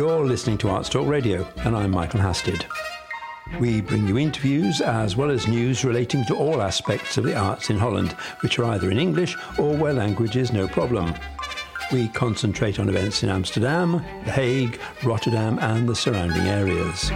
You're 0.00 0.24
listening 0.24 0.56
to 0.58 0.70
Arts 0.70 0.88
Talk 0.88 1.06
Radio, 1.06 1.46
and 1.56 1.76
I'm 1.76 1.90
Michael 1.90 2.20
Hasted. 2.20 2.64
We 3.58 3.82
bring 3.82 4.08
you 4.08 4.16
interviews 4.16 4.80
as 4.80 5.14
well 5.14 5.30
as 5.30 5.46
news 5.46 5.84
relating 5.84 6.24
to 6.24 6.34
all 6.34 6.62
aspects 6.62 7.18
of 7.18 7.24
the 7.24 7.36
arts 7.36 7.68
in 7.68 7.76
Holland, 7.76 8.12
which 8.40 8.58
are 8.58 8.64
either 8.64 8.90
in 8.90 8.98
English 8.98 9.36
or 9.58 9.76
where 9.76 9.92
language 9.92 10.36
is 10.36 10.54
no 10.54 10.66
problem. 10.66 11.12
We 11.92 12.08
concentrate 12.08 12.78
on 12.78 12.88
events 12.88 13.22
in 13.22 13.28
Amsterdam, 13.28 14.02
The 14.24 14.30
Hague, 14.30 14.80
Rotterdam, 15.04 15.58
and 15.58 15.86
the 15.86 15.94
surrounding 15.94 16.46
areas. 16.46 17.10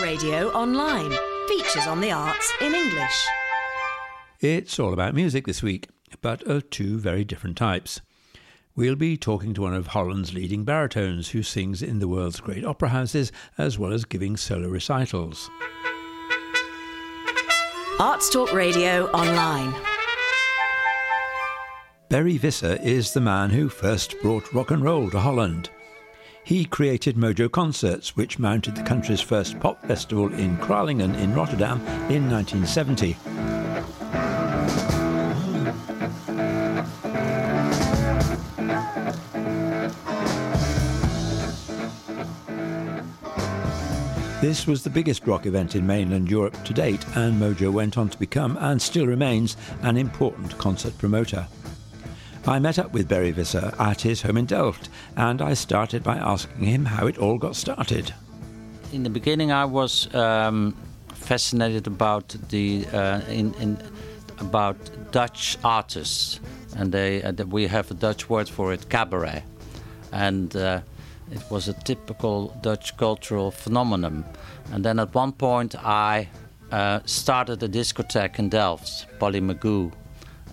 Radio 0.00 0.50
online. 0.52 1.10
Features 1.48 1.86
on 1.86 2.00
the 2.00 2.12
arts 2.12 2.52
in 2.60 2.74
English. 2.74 3.26
It's 4.40 4.78
all 4.78 4.92
about 4.92 5.14
music 5.14 5.46
this 5.46 5.62
week, 5.62 5.88
but 6.20 6.42
of 6.44 6.70
two 6.70 6.98
very 6.98 7.24
different 7.24 7.56
types. 7.56 8.00
We'll 8.76 8.96
be 8.96 9.16
talking 9.16 9.54
to 9.54 9.62
one 9.62 9.74
of 9.74 9.88
Holland's 9.88 10.32
leading 10.32 10.64
baritones 10.64 11.30
who 11.30 11.42
sings 11.42 11.82
in 11.82 11.98
the 11.98 12.06
world's 12.06 12.38
great 12.40 12.64
opera 12.64 12.90
houses 12.90 13.32
as 13.56 13.78
well 13.78 13.92
as 13.92 14.04
giving 14.04 14.36
solo 14.36 14.68
recitals. 14.68 15.50
Arts 17.98 18.30
Talk 18.30 18.52
Radio 18.52 19.10
online. 19.10 19.74
Berry 22.08 22.38
Visser 22.38 22.78
is 22.82 23.12
the 23.12 23.20
man 23.20 23.50
who 23.50 23.68
first 23.68 24.14
brought 24.22 24.52
rock 24.54 24.70
and 24.70 24.82
roll 24.84 25.10
to 25.10 25.18
Holland. 25.18 25.70
He 26.48 26.64
created 26.64 27.16
Mojo 27.16 27.52
Concerts, 27.52 28.16
which 28.16 28.38
mounted 28.38 28.74
the 28.74 28.82
country's 28.82 29.20
first 29.20 29.60
pop 29.60 29.84
festival 29.84 30.32
in 30.32 30.56
Kralingen 30.56 31.14
in 31.18 31.34
Rotterdam 31.34 31.78
in 32.10 32.30
1970. 32.30 33.18
This 44.40 44.66
was 44.66 44.82
the 44.82 44.88
biggest 44.88 45.26
rock 45.26 45.44
event 45.44 45.74
in 45.74 45.86
mainland 45.86 46.30
Europe 46.30 46.64
to 46.64 46.72
date, 46.72 47.04
and 47.14 47.38
Mojo 47.38 47.70
went 47.70 47.98
on 47.98 48.08
to 48.08 48.18
become, 48.18 48.56
and 48.56 48.80
still 48.80 49.06
remains, 49.06 49.58
an 49.82 49.98
important 49.98 50.56
concert 50.56 50.96
promoter. 50.96 51.46
I 52.48 52.58
met 52.60 52.78
up 52.78 52.94
with 52.94 53.08
Berry 53.08 53.30
Visser 53.30 53.74
at 53.78 54.00
his 54.00 54.22
home 54.22 54.38
in 54.38 54.46
Delft, 54.46 54.88
and 55.16 55.42
I 55.42 55.52
started 55.52 56.02
by 56.02 56.16
asking 56.16 56.64
him 56.64 56.86
how 56.86 57.06
it 57.06 57.18
all 57.18 57.36
got 57.36 57.54
started. 57.56 58.14
In 58.90 59.02
the 59.02 59.10
beginning, 59.10 59.52
I 59.52 59.66
was 59.66 60.12
um, 60.14 60.74
fascinated 61.12 61.86
about 61.86 62.34
the 62.48 62.86
uh, 62.90 63.20
in, 63.28 63.52
in, 63.60 63.76
about 64.38 64.76
Dutch 65.12 65.58
artists, 65.62 66.40
and 66.74 66.90
they 66.90 67.22
uh, 67.22 67.32
we 67.44 67.66
have 67.66 67.90
a 67.90 67.94
Dutch 67.94 68.30
word 68.30 68.48
for 68.48 68.72
it, 68.72 68.88
cabaret, 68.88 69.44
and 70.12 70.56
uh, 70.56 70.80
it 71.30 71.42
was 71.50 71.68
a 71.68 71.74
typical 71.74 72.56
Dutch 72.62 72.96
cultural 72.96 73.50
phenomenon. 73.50 74.24
And 74.72 74.82
then 74.82 74.98
at 74.98 75.14
one 75.14 75.32
point, 75.32 75.74
I 75.84 76.28
uh, 76.72 77.00
started 77.04 77.62
a 77.62 77.68
discotheque 77.68 78.38
in 78.38 78.48
Delft, 78.48 79.06
Polly 79.18 79.42
Magoo, 79.42 79.92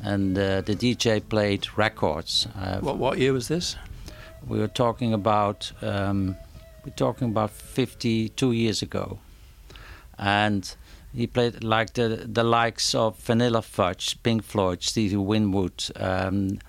and 0.06 0.38
uh, 0.38 0.62
the 0.62 0.76
DJ 0.76 1.20
played 1.28 1.68
records. 1.78 2.48
Uh, 2.56 2.80
what, 2.80 2.98
what 2.98 3.18
year 3.18 3.34
was 3.34 3.48
this? 3.48 3.76
We 4.48 4.60
were 4.60 4.68
talking 4.68 5.14
about 5.14 5.72
um, 5.82 6.36
we're 6.86 6.94
talking 6.94 7.30
about 7.30 7.50
52 7.50 8.52
years 8.52 8.84
ago, 8.84 9.18
and 10.20 10.76
he 11.14 11.26
played 11.26 11.64
like 11.64 11.94
the 11.94 12.28
the 12.32 12.44
likes 12.44 12.94
of 12.94 13.18
Vanilla 13.18 13.64
Fudge, 13.64 14.22
Pink 14.22 14.44
Floyd, 14.44 14.84
Stevie 14.84 15.18
Winwood, 15.18 15.86
um, 15.96 16.60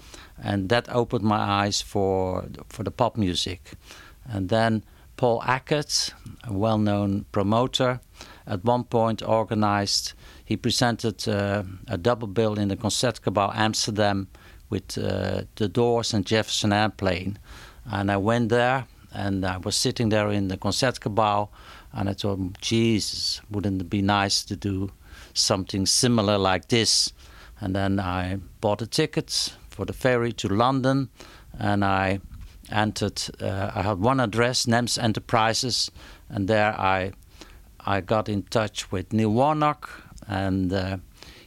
and 0.42 0.70
that 0.70 0.88
opened 0.88 1.24
my 1.24 1.64
eyes 1.64 1.82
for 1.82 2.46
for 2.70 2.84
the 2.84 2.90
pop 2.90 3.16
music. 3.16 3.72
And 4.24 4.48
then 4.48 4.82
Paul 5.16 5.42
Acket, 5.42 6.14
a 6.44 6.52
well-known 6.52 7.26
promoter, 7.32 8.00
at 8.46 8.64
one 8.64 8.84
point 8.84 9.22
organized 9.22 10.14
he 10.46 10.56
presented 10.56 11.28
uh, 11.28 11.64
a 11.88 11.98
double 11.98 12.28
bill 12.28 12.56
in 12.56 12.68
the 12.68 12.76
Concertgebouw 12.76 13.52
Amsterdam 13.56 14.28
with 14.70 14.96
uh, 14.96 15.42
the 15.56 15.68
Doors 15.68 16.14
and 16.14 16.24
Jefferson 16.24 16.72
Airplane. 16.72 17.36
And 17.84 18.12
I 18.12 18.16
went 18.16 18.48
there 18.48 18.86
and 19.12 19.44
I 19.44 19.56
was 19.58 19.74
sitting 19.74 20.08
there 20.08 20.30
in 20.30 20.46
the 20.46 20.56
Concertgebouw 20.56 21.48
and 21.92 22.08
I 22.08 22.12
thought, 22.12 22.60
Jesus, 22.60 23.40
wouldn't 23.50 23.80
it 23.82 23.90
be 23.90 24.02
nice 24.02 24.44
to 24.44 24.54
do 24.54 24.92
something 25.34 25.84
similar 25.84 26.38
like 26.38 26.68
this? 26.68 27.12
And 27.60 27.74
then 27.74 27.98
I 27.98 28.38
bought 28.60 28.82
a 28.82 28.86
ticket 28.86 29.52
for 29.68 29.84
the 29.84 29.92
ferry 29.92 30.32
to 30.34 30.48
London 30.48 31.08
and 31.58 31.84
I 31.84 32.20
entered, 32.70 33.20
uh, 33.40 33.72
I 33.74 33.82
had 33.82 33.98
one 33.98 34.20
address, 34.20 34.66
NEMS 34.66 34.96
Enterprises, 34.96 35.90
and 36.28 36.46
there 36.46 36.72
I 36.78 37.12
I 37.88 38.00
got 38.00 38.28
in 38.28 38.42
touch 38.42 38.90
with 38.90 39.12
Neil 39.12 39.30
Warnock, 39.30 40.05
and 40.26 40.72
uh, 40.72 40.96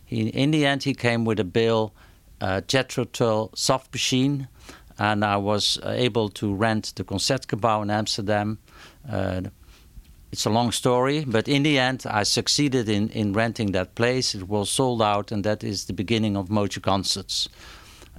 he, 0.05 0.29
in 0.29 0.51
the 0.51 0.65
end, 0.65 0.83
he 0.83 0.93
came 0.93 1.25
with 1.25 1.39
a 1.39 1.43
bill, 1.43 1.93
uh, 2.41 2.61
Jethro 2.61 3.05
Tull 3.05 3.51
soft 3.55 3.93
machine, 3.93 4.47
and 4.97 5.23
I 5.23 5.37
was 5.37 5.79
able 5.83 6.29
to 6.29 6.53
rent 6.53 6.93
the 6.95 7.03
Concertgebouw 7.03 7.83
in 7.83 7.89
Amsterdam. 7.89 8.59
Uh, 9.09 9.41
it's 10.31 10.45
a 10.45 10.49
long 10.49 10.71
story, 10.71 11.25
but 11.25 11.47
in 11.47 11.63
the 11.63 11.79
end, 11.79 12.05
I 12.07 12.23
succeeded 12.23 12.87
in, 12.87 13.09
in 13.09 13.33
renting 13.33 13.71
that 13.71 13.95
place. 13.95 14.35
It 14.35 14.47
was 14.47 14.69
sold 14.69 15.01
out, 15.01 15.31
and 15.31 15.43
that 15.43 15.63
is 15.63 15.85
the 15.85 15.93
beginning 15.93 16.37
of 16.37 16.49
Mojo 16.49 16.81
Concerts. 16.81 17.49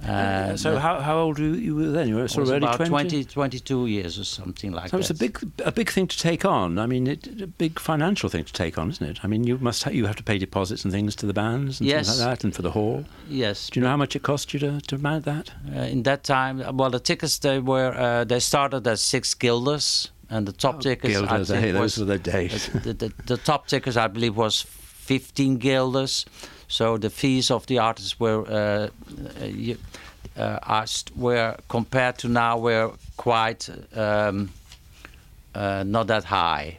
Uh, 0.07 0.57
so 0.57 0.77
how, 0.77 0.99
how 0.99 1.17
old 1.19 1.37
were 1.39 1.45
you 1.45 1.91
then? 1.91 2.07
You 2.07 2.15
were 2.15 2.27
sort 2.27 2.47
of 2.47 2.49
early 2.53 2.57
about 2.63 2.77
20? 2.77 2.89
20, 2.89 3.23
22 3.25 3.85
years 3.85 4.17
or 4.19 4.23
something 4.23 4.71
like 4.71 4.89
So 4.89 4.97
that. 4.97 5.03
So 5.05 5.11
it's 5.13 5.21
a 5.21 5.23
big, 5.23 5.51
a 5.63 5.71
big 5.71 5.89
thing 5.91 6.07
to 6.07 6.17
take 6.17 6.43
on. 6.43 6.79
I 6.79 6.87
mean, 6.87 7.05
it, 7.07 7.27
a 7.41 7.47
big 7.47 7.79
financial 7.79 8.27
thing 8.29 8.43
to 8.43 8.53
take 8.53 8.77
on, 8.79 8.89
isn't 8.89 9.05
it? 9.05 9.19
I 9.23 9.27
mean, 9.27 9.43
you 9.45 9.57
must 9.59 9.83
ha- 9.83 9.91
you 9.91 10.07
have 10.07 10.15
to 10.15 10.23
pay 10.23 10.37
deposits 10.39 10.83
and 10.83 10.91
things 10.91 11.15
to 11.17 11.25
the 11.25 11.33
bands 11.33 11.79
and 11.79 11.87
Yes. 11.87 12.07
things 12.07 12.19
like 12.19 12.29
that, 12.39 12.43
and 12.43 12.55
for 12.55 12.63
the 12.63 12.71
hall. 12.71 13.05
Yes. 13.29 13.69
Do 13.69 13.79
you 13.79 13.83
know 13.83 13.89
how 13.91 13.97
much 13.97 14.15
it 14.15 14.23
cost 14.23 14.53
you 14.53 14.59
to, 14.61 14.81
to 14.81 14.97
mount 14.97 15.25
that? 15.25 15.51
Uh, 15.75 15.81
in 15.81 16.03
that 16.03 16.23
time, 16.23 16.63
well, 16.77 16.89
the 16.89 16.99
tickets 16.99 17.37
they 17.39 17.59
were 17.59 17.93
uh, 17.95 18.23
they 18.23 18.39
started 18.39 18.87
at 18.87 18.97
six 18.99 19.33
guilders, 19.35 20.09
and 20.29 20.47
the 20.47 20.51
top 20.53 20.81
tickets 20.81 21.15
I 21.15 21.19
Oh, 21.19 21.25
Guilders, 21.27 21.47
think 21.49 21.61
hey, 21.61 21.71
those 21.71 21.81
was, 21.81 21.99
were 21.99 22.05
the 22.05 22.17
days. 22.19 22.69
the, 22.83 22.93
the, 22.93 23.13
the 23.27 23.37
top 23.37 23.67
tickets 23.67 23.97
I 23.97 24.07
believe 24.07 24.35
was 24.35 24.61
fifteen 24.61 25.57
guilders. 25.57 26.25
So 26.71 26.97
the 26.97 27.09
fees 27.09 27.51
of 27.51 27.65
the 27.65 27.79
artists 27.79 28.17
were 28.17 28.45
uh, 28.47 28.89
uh, 29.41 30.41
uh, 30.41 30.59
asked 30.63 31.11
were 31.17 31.57
compared 31.67 32.17
to 32.19 32.29
now 32.29 32.57
were 32.57 32.91
quite 33.17 33.69
um, 33.93 34.49
not 35.53 36.07
that 36.07 36.23
high, 36.23 36.77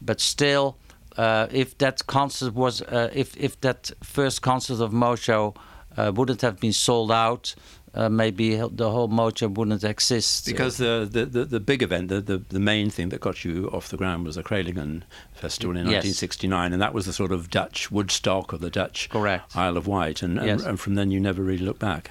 but 0.00 0.20
still. 0.20 0.76
Uh, 1.18 1.46
if 1.50 1.76
that 1.78 2.06
concert 2.06 2.54
was, 2.54 2.82
uh, 2.82 3.10
if 3.14 3.36
if 3.36 3.60
that 3.60 3.90
first 4.02 4.40
concert 4.42 4.80
of 4.80 4.92
Mojo 4.92 5.54
uh, 5.96 6.12
wouldn't 6.14 6.42
have 6.42 6.58
been 6.58 6.72
sold 6.72 7.10
out, 7.10 7.54
uh, 7.96 8.08
maybe 8.08 8.56
the 8.56 8.90
whole 8.90 9.08
Mojo 9.08 9.48
wouldn't 9.52 9.82
exist. 9.82 10.44
Because 10.46 10.76
the, 10.76 11.08
the, 11.10 11.24
the, 11.26 11.44
the 11.46 11.60
big 11.60 11.82
event, 11.82 12.08
the, 12.08 12.20
the, 12.20 12.38
the 12.38 12.60
main 12.60 12.90
thing 12.90 13.08
that 13.08 13.20
got 13.20 13.44
you 13.44 13.68
off 13.72 13.88
the 13.88 13.96
ground 13.96 14.26
was 14.26 14.36
the 14.36 14.42
Kralingen 14.42 15.02
Festival 15.34 15.72
in 15.76 15.86
Yes. 15.86 16.04
1969, 16.04 16.72
and 16.72 16.82
that 16.82 16.92
was 16.94 17.06
the 17.06 17.12
sort 17.12 17.32
of 17.32 17.50
Dutch 17.50 17.90
Woodstock 17.90 18.52
or 18.52 18.58
the 18.58 18.70
Dutch 18.70 19.08
Correct. 19.08 19.56
Isle 19.56 19.76
of 19.76 19.86
Wight, 19.86 20.22
and, 20.22 20.38
and, 20.38 20.46
Yes. 20.46 20.62
and 20.64 20.78
from 20.78 20.94
then 20.94 21.10
you 21.10 21.18
never 21.20 21.42
really 21.42 21.64
looked 21.64 21.80
back. 21.80 22.10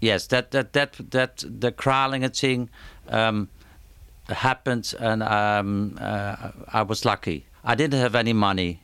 yes, 0.00 0.26
that 0.28 0.50
that 0.50 0.72
that 0.72 0.92
that 1.10 1.44
the 1.46 1.70
Kralingen 1.72 2.36
thing 2.36 2.68
um, 3.08 3.48
happened, 4.28 4.94
and 4.98 5.22
um, 5.22 5.96
uh, 6.00 6.50
I 6.72 6.82
was 6.82 7.04
lucky. 7.04 7.44
I 7.64 7.74
didn't 7.74 8.00
have 8.00 8.14
any 8.14 8.32
money, 8.32 8.80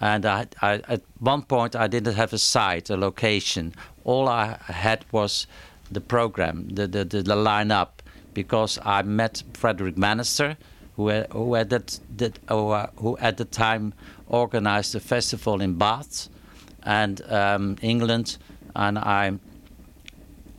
and 0.00 0.24
I, 0.24 0.46
I 0.62 0.74
at 0.88 1.02
one 1.18 1.42
point 1.42 1.74
I 1.74 1.88
didn't 1.88 2.14
have 2.14 2.32
a 2.32 2.38
site, 2.38 2.90
a 2.90 2.96
location. 2.96 3.74
All 4.04 4.28
I 4.28 4.58
had 4.66 5.04
was 5.12 5.46
the 5.90 6.00
program, 6.00 6.68
the 6.68 6.86
the 6.86 7.04
the, 7.04 7.22
the 7.22 7.34
lineup, 7.34 7.88
because 8.34 8.78
I 8.84 9.02
met 9.02 9.42
Frederick 9.54 9.96
Bannister, 9.96 10.56
who 10.96 11.10
who 11.10 11.54
at 11.54 11.70
that, 11.70 11.98
that 12.16 12.38
who, 12.48 12.70
uh, 12.70 13.16
at 13.20 13.36
the 13.36 13.44
time 13.44 13.92
organized 14.28 14.94
a 14.94 15.00
festival 15.00 15.60
in 15.60 15.74
Bath, 15.74 16.28
and 16.82 17.20
um, 17.30 17.76
England, 17.82 18.38
and 18.74 18.98
I. 18.98 19.38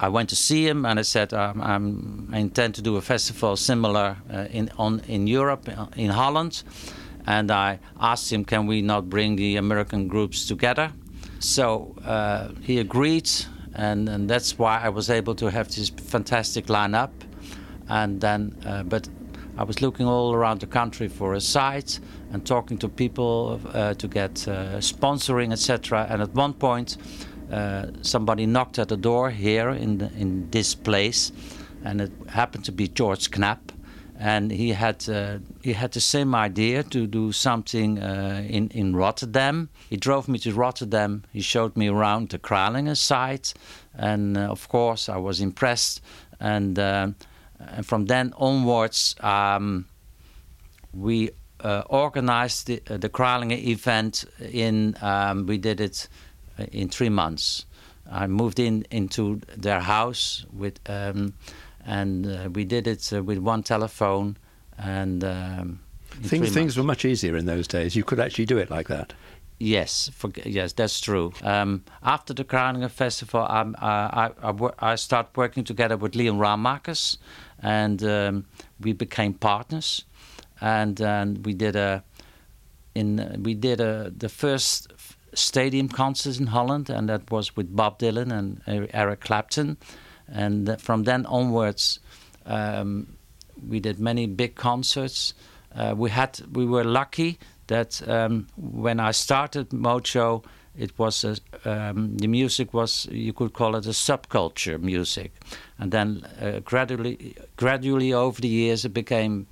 I 0.01 0.07
went 0.07 0.29
to 0.29 0.35
see 0.37 0.65
him 0.65 0.85
and 0.85 0.97
I 0.97 1.01
said 1.01 1.33
um, 1.33 1.61
I'm, 1.61 2.29
I 2.31 2.39
intend 2.39 2.75
to 2.75 2.81
do 2.81 2.95
a 2.95 3.01
festival 3.01 3.57
similar 3.57 4.15
uh, 4.33 4.45
in 4.49 4.71
on 4.77 5.01
in 5.09 5.27
Europe 5.27 5.67
uh, 5.67 5.87
in 5.97 6.09
Holland, 6.09 6.63
and 7.29 7.51
I 7.51 7.79
asked 7.99 8.33
him 8.33 8.43
can 8.43 8.65
we 8.65 8.81
not 8.81 9.07
bring 9.07 9.35
the 9.35 9.57
American 9.57 10.07
groups 10.07 10.47
together. 10.47 10.91
So 11.37 11.95
uh, 12.03 12.49
he 12.63 12.79
agreed, 12.79 13.29
and, 13.75 14.09
and 14.09 14.27
that's 14.27 14.57
why 14.57 14.81
I 14.81 14.89
was 14.89 15.11
able 15.11 15.35
to 15.35 15.51
have 15.51 15.67
this 15.67 15.89
fantastic 15.89 16.65
lineup. 16.65 17.11
And 17.87 18.19
then, 18.19 18.55
uh, 18.65 18.81
but 18.81 19.07
I 19.57 19.63
was 19.63 19.79
looking 19.79 20.07
all 20.07 20.33
around 20.33 20.61
the 20.61 20.67
country 20.67 21.07
for 21.07 21.35
a 21.35 21.41
site 21.41 21.99
and 22.31 22.43
talking 22.45 22.79
to 22.79 22.89
people 22.89 23.61
uh, 23.73 23.93
to 23.93 24.07
get 24.07 24.47
uh, 24.47 24.79
sponsoring, 24.79 25.51
etc. 25.51 26.07
And 26.09 26.23
at 26.23 26.33
one 26.33 26.53
point, 26.53 26.97
uh, 27.51 27.91
somebody 28.01 28.47
knocked 28.47 28.79
at 28.79 28.87
the 28.87 28.97
door 28.97 29.29
here 29.29 29.69
in 29.69 29.99
the, 29.99 30.11
in 30.17 30.49
this 30.49 30.73
place, 30.73 31.31
and 31.83 32.01
it 32.01 32.11
happened 32.27 32.65
to 32.65 32.71
be 32.71 32.87
George 32.87 33.29
Knapp, 33.37 33.71
and 34.19 34.51
he 34.51 34.73
had 34.73 35.07
uh, 35.09 35.39
he 35.63 35.73
had 35.73 35.91
the 35.93 36.01
same 36.01 36.35
idea 36.35 36.83
to 36.83 37.07
do 37.07 37.31
something 37.31 37.99
uh, 37.99 38.43
in 38.47 38.69
in 38.69 38.95
Rotterdam. 38.95 39.69
He 39.89 39.97
drove 39.97 40.27
me 40.27 40.37
to 40.39 40.53
Rotterdam. 40.53 41.23
He 41.33 41.41
showed 41.41 41.77
me 41.77 41.87
around 41.87 42.29
the 42.29 42.39
Kralingen 42.39 42.97
site, 42.97 43.53
and 43.93 44.37
uh, 44.37 44.41
of 44.51 44.67
course 44.67 45.07
I 45.07 45.17
was 45.17 45.39
impressed. 45.39 46.01
And 46.39 46.77
uh, 46.77 47.07
and 47.59 47.85
from 47.85 48.05
then 48.05 48.33
onwards, 48.37 49.15
um, 49.21 49.85
we 50.93 51.29
uh, 51.63 51.83
organized 51.89 52.67
the, 52.67 52.81
uh, 52.89 52.97
the 52.97 53.09
Kralingen 53.09 53.65
event. 53.65 54.25
In 54.51 54.95
um, 55.01 55.45
we 55.45 55.57
did 55.57 55.79
it 55.79 56.09
in 56.71 56.89
three 56.89 57.09
months. 57.09 57.65
I 58.11 58.27
moved 58.27 58.59
in 58.59 58.85
into 58.91 59.39
their 59.55 59.79
house 59.79 60.45
with, 60.51 60.79
um, 60.87 61.33
and 61.85 62.25
uh, 62.25 62.49
we 62.51 62.65
did 62.65 62.87
it 62.87 63.11
uh, 63.13 63.23
with 63.23 63.37
one 63.37 63.63
telephone. 63.63 64.37
And 64.77 65.23
um, 65.23 65.79
things 66.23 66.51
things 66.51 66.77
were 66.77 66.83
much 66.83 67.05
easier 67.05 67.35
in 67.35 67.45
those 67.45 67.67
days. 67.67 67.95
You 67.95 68.03
could 68.03 68.19
actually 68.19 68.45
do 68.45 68.57
it 68.57 68.69
like 68.69 68.87
that. 68.87 69.13
Yes, 69.61 70.09
for, 70.13 70.31
yes, 70.45 70.71
that's 70.71 71.01
true. 71.01 71.33
Um, 71.43 71.83
after 72.01 72.33
the 72.33 72.45
Kralingen 72.45 72.89
Festival, 72.89 73.41
uh, 73.41 73.65
I, 73.77 74.31
I, 74.41 74.51
I, 74.51 74.93
I 74.93 74.95
started 74.95 75.35
working 75.35 75.65
together 75.65 75.97
with 75.97 76.15
Leon 76.15 76.37
Ramakers, 76.39 77.17
and 77.61 78.01
um, 78.01 78.45
we 78.79 78.93
became 78.93 79.33
partners. 79.33 80.05
And, 80.61 81.01
and 81.01 81.45
we 81.45 81.53
did 81.53 81.75
a, 81.75 82.03
in 82.95 83.43
we 83.43 83.53
did 83.53 83.81
a, 83.81 84.11
the 84.17 84.29
first 84.29 84.93
stadium 85.33 85.89
concerts 85.89 86.39
in 86.39 86.47
Holland, 86.47 86.89
and 86.89 87.09
that 87.09 87.29
was 87.29 87.55
with 87.57 87.75
Bob 87.75 87.99
Dylan 87.99 88.31
and 88.31 88.61
Eric 88.93 89.19
Clapton. 89.21 89.77
And 90.31 90.79
from 90.79 91.03
then 91.03 91.25
onwards, 91.25 91.99
um, 92.45 93.17
we 93.67 93.79
did 93.79 93.99
many 93.99 94.27
big 94.27 94.55
concerts. 94.55 95.33
Uh, 95.75 95.93
we 95.95 96.09
had 96.09 96.39
we 96.53 96.65
were 96.65 96.83
lucky 96.83 97.37
that 97.67 98.01
um, 98.07 98.47
when 98.57 98.99
I 98.99 99.11
started 99.11 99.69
Mojo, 99.69 100.43
it 100.77 100.97
was 100.97 101.23
a, 101.23 101.37
um, 101.65 102.17
the 102.17 102.27
music 102.27 102.73
was 102.73 103.07
you 103.11 103.33
could 103.33 103.53
call 103.53 103.75
it 103.75 103.85
a 103.85 103.89
subculture 103.89 104.79
music, 104.81 105.31
and 105.77 105.91
then 105.91 106.25
uh, 106.41 106.59
gradually 106.63 107.35
gradually 107.57 108.13
over 108.13 108.41
the 108.41 108.47
years 108.47 108.85
it 108.85 108.93
became 108.93 109.47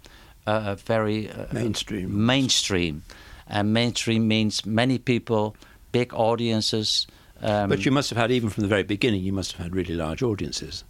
uh, 0.45 0.75
very 0.75 1.29
mainstream. 1.51 2.25
Mainstream, 2.25 3.03
and 3.47 3.74
mainstream 3.74 4.27
means 4.27 4.65
many 4.65 4.97
people 4.97 5.56
big 5.91 6.13
audiences. 6.13 7.07
Um, 7.42 7.69
but 7.69 7.86
you 7.86 7.92
must 7.92 8.10
have 8.10 8.18
had, 8.18 8.31
even 8.31 8.50
from 8.50 8.62
the 8.63 8.68
very 8.68 8.84
beginning, 8.84 9.24
you 9.24 9.34
must 9.34 9.51
have 9.54 9.62
had 9.63 9.75
really 9.75 9.95
large 9.95 10.24
audiences. 10.24 10.84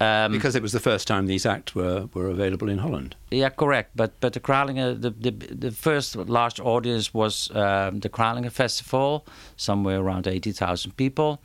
Um, 0.00 0.32
because 0.32 0.56
it 0.56 0.62
was 0.62 0.72
the 0.72 0.80
first 0.80 1.06
time 1.06 1.26
these 1.26 1.46
acts 1.46 1.74
were, 1.74 2.08
were 2.14 2.28
available 2.28 2.68
in 2.68 2.78
Holland. 2.78 3.14
Yeah, 3.30 3.50
correct. 3.50 3.90
But 3.94 4.10
but 4.20 4.32
the 4.32 4.40
Kralingen, 4.40 5.00
the, 5.00 5.10
the, 5.10 5.30
the 5.30 5.70
first 5.70 6.16
large 6.16 6.58
audience 6.60 7.14
was 7.14 7.48
um, 7.50 8.00
the 8.00 8.08
Kralingen 8.08 8.50
Festival, 8.50 9.24
somewhere 9.56 10.00
around 10.00 10.26
eighty 10.26 10.52
thousand 10.52 10.96
people. 10.96 11.38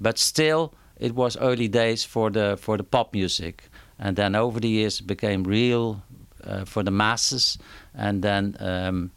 But 0.00 0.18
still, 0.18 0.72
it 1.00 1.14
was 1.14 1.36
early 1.36 1.68
days 1.68 2.04
for 2.04 2.30
the 2.30 2.56
for 2.56 2.76
the 2.76 2.84
pop 2.84 3.12
music, 3.12 3.64
and 3.98 4.16
then 4.16 4.36
over 4.36 4.60
the 4.60 4.68
years 4.68 5.00
it 5.00 5.06
became 5.06 5.42
real 5.42 6.00
uh, 6.44 6.64
for 6.64 6.84
the 6.84 6.92
masses. 6.92 7.58
And 7.94 8.22
then 8.22 8.56
um, 8.60 9.10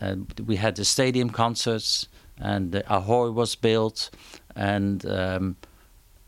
uh, 0.00 0.16
we 0.46 0.56
had 0.56 0.74
the 0.74 0.84
stadium 0.84 1.30
concerts 1.30 2.08
and 2.38 2.72
the 2.72 2.84
Ahoy 2.94 3.30
was 3.30 3.54
built, 3.54 4.10
and 4.54 5.04
um, 5.06 5.56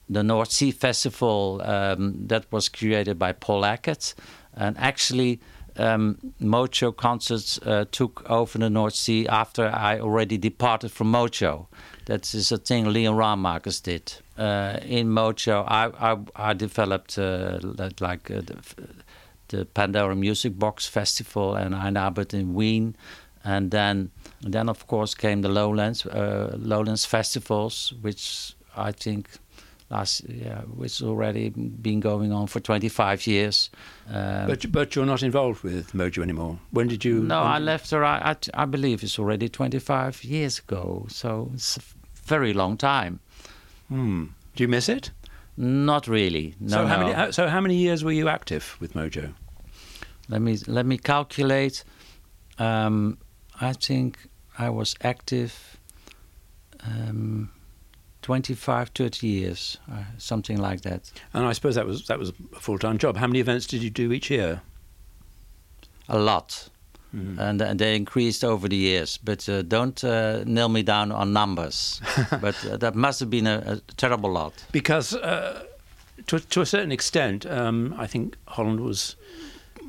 the 0.09 0.23
North 0.23 0.53
Sea 0.53 0.71
Festival 0.71 1.61
um, 1.65 2.27
that 2.29 2.51
was 2.51 2.69
created 2.69 3.19
by 3.19 3.33
Paul 3.33 3.65
Acket, 3.65 4.15
and 4.55 4.77
actually. 4.79 5.41
Um, 5.79 6.33
concerts 6.97 7.59
uh, 7.59 7.85
took 7.93 8.25
over 8.31 8.57
the 8.57 8.71
North 8.71 8.95
Sea 8.95 9.29
after 9.29 9.67
I 9.67 10.01
already 10.01 10.39
departed 10.39 10.91
from 10.91 11.13
Mojo. 11.13 11.67
That 12.07 12.33
is 12.35 12.51
a 12.51 12.57
thing 12.57 12.87
Leon 12.87 13.15
Ramakers 13.15 13.83
did. 13.83 14.15
Uh, 14.39 14.79
in 14.83 15.09
Mojo, 15.09 15.65
I, 15.67 15.91
I, 16.13 16.19
I 16.51 16.53
developed 16.55 17.19
uh, 17.19 17.59
like 18.01 18.31
uh, 18.31 18.41
the, 18.41 18.57
the, 19.49 19.65
Pandora 19.65 20.15
Music 20.15 20.59
Box 20.59 20.87
Festival 20.87 21.57
and 21.57 21.75
Einabend 21.75 22.33
in 22.33 22.55
Wien. 22.55 22.97
And 23.45 23.71
then 23.71 24.11
and 24.45 24.53
then, 24.53 24.69
of 24.69 24.87
course, 24.87 25.15
came 25.15 25.43
the 25.43 25.49
Lowlands 25.49 26.07
uh, 26.07 26.57
Lowlands 26.59 27.05
festivals, 27.05 27.93
which 28.03 28.55
I 28.77 28.93
think 28.93 29.29
last 29.91 30.23
yeah, 30.29 30.61
which 30.63 31.03
already 31.03 31.51
been 31.51 32.01
going 32.01 32.33
on 32.33 32.47
for 32.47 32.61
25 32.61 33.27
years. 33.27 33.71
Um, 34.09 34.47
but 34.47 34.71
but 34.73 34.95
you're 34.95 35.07
not 35.07 35.23
involved 35.23 35.63
with 35.63 35.93
Mojo 35.93 36.23
anymore. 36.23 36.59
When 36.71 36.89
did 36.89 37.05
you? 37.05 37.21
No, 37.21 37.43
I 37.43 37.59
left 37.59 37.91
her. 37.91 38.05
I, 38.05 38.33
I, 38.33 38.63
I 38.63 38.65
believe 38.67 39.03
it's 39.03 39.19
already 39.19 39.49
25 39.49 40.25
years 40.25 40.59
ago. 40.59 41.07
So 41.09 41.51
it's 41.55 41.77
a 41.77 41.81
very 42.25 42.53
long 42.53 42.77
time. 42.77 43.21
Hmm. 43.89 44.27
Do 44.55 44.65
you 44.65 44.69
miss 44.69 44.89
it? 44.89 45.11
Not 45.57 46.07
really. 46.07 46.55
No. 46.61 46.69
So 46.69 46.87
how 46.87 47.01
no. 47.01 47.13
many? 47.13 47.33
So 47.33 47.49
how 47.49 47.61
many 47.61 47.77
years 47.77 48.05
were 48.05 48.13
you 48.13 48.29
active 48.29 48.77
with 48.81 48.95
Mojo? 48.95 49.33
Let 50.29 50.43
me 50.43 50.59
let 50.67 50.87
me 50.87 50.99
calculate. 50.99 51.85
Um, 52.59 53.19
I 53.61 53.73
think 53.73 54.19
I 54.59 54.71
was 54.71 54.95
active 55.03 55.79
um, 56.85 57.51
25, 58.23 58.89
30 58.89 59.27
years, 59.27 59.79
uh, 59.91 60.03
something 60.19 60.59
like 60.59 60.83
that. 60.83 61.13
And 61.33 61.47
I 61.47 61.53
suppose 61.53 61.77
that 61.77 61.87
was 61.87 62.07
that 62.07 62.19
was 62.19 62.33
a 62.55 62.61
full 62.61 62.79
time 62.79 62.99
job. 62.99 63.17
How 63.17 63.27
many 63.27 63.41
events 63.41 63.67
did 63.67 63.83
you 63.83 63.91
do 63.91 64.13
each 64.13 64.31
year? 64.31 64.63
A 66.09 66.19
lot. 66.19 66.69
Mm. 67.15 67.39
And, 67.39 67.63
and, 67.63 67.79
they 67.79 67.95
increased 67.95 68.45
over 68.45 68.69
the 68.69 68.77
years, 68.77 69.17
but 69.17 69.49
uh, 69.49 69.63
don't 69.63 70.03
uh, 70.03 70.43
nail 70.45 70.69
me 70.69 70.83
down 70.83 71.13
on 71.13 71.33
numbers. 71.33 72.01
but 72.41 72.57
uh, 72.67 72.77
that 72.79 72.95
must 72.95 73.21
have 73.21 73.31
been 73.31 73.47
a, 73.47 73.63
a 73.89 73.93
terrible 73.97 74.33
lot. 74.33 74.53
Because 74.73 75.15
uh, 75.15 75.65
to, 76.27 76.41
to 76.41 76.61
a 76.61 76.67
certain 76.67 76.93
extent, 76.93 77.47
um, 77.47 77.95
I 77.97 78.07
think 78.07 78.37
Holland 78.49 78.81
was 78.81 79.17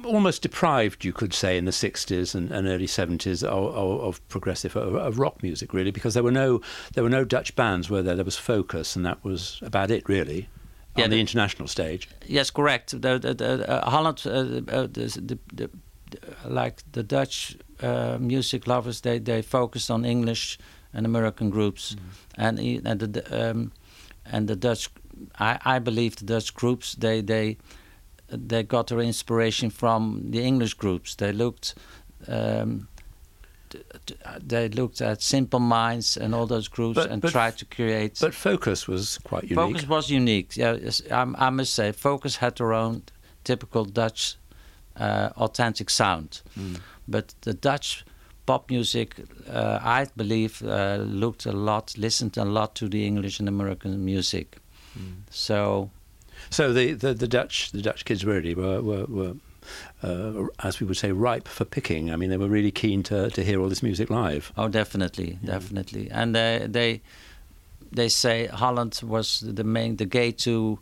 almost 0.06 0.42
deprived, 0.42 1.04
you 1.04 1.14
could 1.14 1.34
say, 1.34 1.58
in 1.58 1.66
the 1.66 1.72
60s 1.72 2.36
and, 2.36 2.52
and 2.52 2.68
early 2.68 2.88
70s 2.88 3.44
of, 3.44 3.76
of, 3.76 4.28
progressive 4.30 4.76
of, 4.76 4.96
of, 4.96 5.20
rock 5.20 5.42
music, 5.44 5.74
really, 5.74 5.92
because 5.92 6.14
there 6.14 6.24
were 6.24 6.32
no 6.32 6.62
there 6.94 7.04
were 7.04 7.10
no 7.10 7.24
Dutch 7.24 7.56
bands, 7.56 7.90
were 7.90 8.02
there? 8.02 8.16
There 8.16 8.26
was 8.26 8.38
Focus, 8.38 8.96
and 8.96 9.06
that 9.06 9.24
was 9.24 9.60
about 9.62 9.92
it, 9.92 10.08
really. 10.08 10.50
Yeah, 10.96 11.06
on 11.06 11.10
the, 11.10 11.18
the 11.18 11.22
international 11.22 11.68
stage. 11.68 12.10
Yes, 12.26 12.50
correct. 12.50 12.92
The, 12.92 13.20
the, 13.20 13.34
the 13.34 13.70
uh, 13.70 13.90
Holland, 13.90 14.24
uh, 14.26 14.30
uh, 14.30 14.88
the, 14.88 15.38
the, 15.54 15.70
like 16.46 16.82
the 16.92 17.04
Dutch 17.04 17.56
uh, 17.82 18.18
music 18.20 18.68
lovers, 18.68 19.02
they 19.02 19.20
they 19.20 19.42
focused 19.42 19.92
on 19.92 20.06
English 20.06 20.58
and 20.94 21.06
American 21.06 21.50
groups, 21.50 21.96
mm. 21.96 22.00
and 22.36 22.60
and 22.60 23.00
the 23.00 23.50
um, 23.50 23.72
and 24.26 24.48
the 24.48 24.56
Dutch. 24.56 24.90
I, 25.40 25.58
I 25.66 25.80
believe 25.80 26.16
the 26.18 26.26
Dutch 26.26 26.54
groups 26.54 26.96
they 26.96 27.22
they 27.22 27.58
they 28.30 28.64
got 28.64 28.88
their 28.88 29.00
inspiration 29.00 29.70
from 29.70 30.32
the 30.32 30.44
English 30.44 30.74
groups. 30.76 31.16
They 31.16 31.32
looked. 31.32 31.76
Um, 32.28 32.88
they 34.42 34.70
looked 34.70 35.02
at 35.02 35.22
Simple 35.22 35.60
Minds 35.60 36.16
and 36.18 36.34
all 36.34 36.48
those 36.48 36.70
groups 36.70 36.96
but, 36.96 37.12
and 37.12 37.22
but, 37.22 37.32
tried 37.32 37.58
to 37.58 37.66
create. 37.66 38.18
But 38.20 38.34
Focus 38.34 38.88
was 38.88 39.18
quite 39.20 39.44
unique. 39.44 39.56
Focus 39.56 39.88
was 39.88 40.10
unique. 40.10 40.56
Yeah, 40.56 40.78
I, 41.12 41.48
I 41.48 41.50
must 41.50 41.74
say, 41.74 41.92
Focus 41.92 42.38
had 42.38 42.56
their 42.56 42.74
own 42.74 43.04
typical 43.44 43.84
Dutch, 43.86 44.38
uh, 44.96 45.30
authentic 45.36 45.90
sound. 45.90 46.42
Mm. 46.58 46.80
But 47.08 47.36
the 47.42 47.54
Dutch 47.54 48.06
pop 48.46 48.70
music, 48.70 49.16
uh, 49.50 49.80
I 49.82 50.08
believe, 50.16 50.64
uh, 50.64 50.98
looked 51.06 51.46
a 51.46 51.52
lot, 51.52 51.94
listened 51.98 52.38
a 52.38 52.46
lot 52.46 52.74
to 52.76 52.88
the 52.88 53.06
English 53.06 53.40
and 53.40 53.50
American 53.50 54.04
music. 54.04 54.58
Mm. 54.98 55.24
So 55.30 55.92
so 56.50 56.74
the, 56.74 56.94
the, 56.94 57.14
the 57.14 57.28
Dutch 57.28 57.72
the 57.72 57.82
Dutch 57.82 58.06
kids 58.06 58.26
really 58.26 58.56
were 58.56 58.82
were, 58.82 59.06
were 59.06 59.34
uh, 60.04 60.46
as 60.64 60.80
we 60.80 60.88
would 60.88 60.98
say, 60.98 61.12
ripe 61.12 61.48
for 61.48 61.66
picking. 61.66 62.12
I 62.12 62.16
mean, 62.16 62.30
they 62.30 62.38
were 62.38 62.48
really 62.48 62.72
keen 62.72 63.04
to, 63.04 63.30
to 63.32 63.44
hear 63.44 63.60
all 63.60 63.70
this 63.70 63.84
music 63.84 64.10
live. 64.10 64.52
Oh, 64.58 64.68
definitely, 64.68 65.40
yeah. 65.42 65.52
definitely. 65.52 66.10
And 66.10 66.36
they, 66.36 66.66
they 66.70 67.02
they 67.92 68.10
say 68.10 68.48
Holland 68.48 69.00
was 69.04 69.40
the 69.46 69.64
main 69.64 69.96
the 69.96 70.06
gate 70.06 70.38
to 70.40 70.80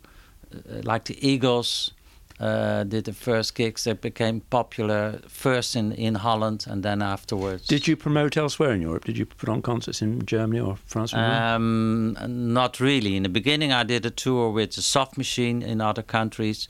uh, 0.54 0.82
like 0.82 1.04
the 1.04 1.16
Eagles 1.26 1.92
uh, 2.38 2.84
did 2.84 3.04
the 3.04 3.12
first 3.12 3.54
gigs 3.54 3.84
that 3.84 4.00
became 4.00 4.40
popular 4.50 5.20
first 5.28 5.74
in, 5.74 5.92
in 5.92 6.16
Holland 6.16 6.66
and 6.68 6.82
then 6.82 7.00
afterwards. 7.02 7.66
Did 7.66 7.88
you 7.88 7.96
promote 7.96 8.36
elsewhere 8.36 8.72
in 8.72 8.82
Europe? 8.82 9.04
Did 9.04 9.16
you 9.16 9.26
put 9.26 9.48
on 9.48 9.62
concerts 9.62 10.02
in 10.02 10.24
Germany 10.26 10.60
or 10.60 10.76
France? 10.86 11.14
Um, 11.14 12.16
not 12.28 12.78
really. 12.78 13.16
In 13.16 13.22
the 13.22 13.28
beginning, 13.28 13.72
I 13.72 13.84
did 13.84 14.04
a 14.04 14.10
tour 14.10 14.50
with 14.50 14.72
the 14.72 14.82
Soft 14.82 15.16
Machine 15.16 15.62
in 15.62 15.80
other 15.80 16.02
countries, 16.02 16.68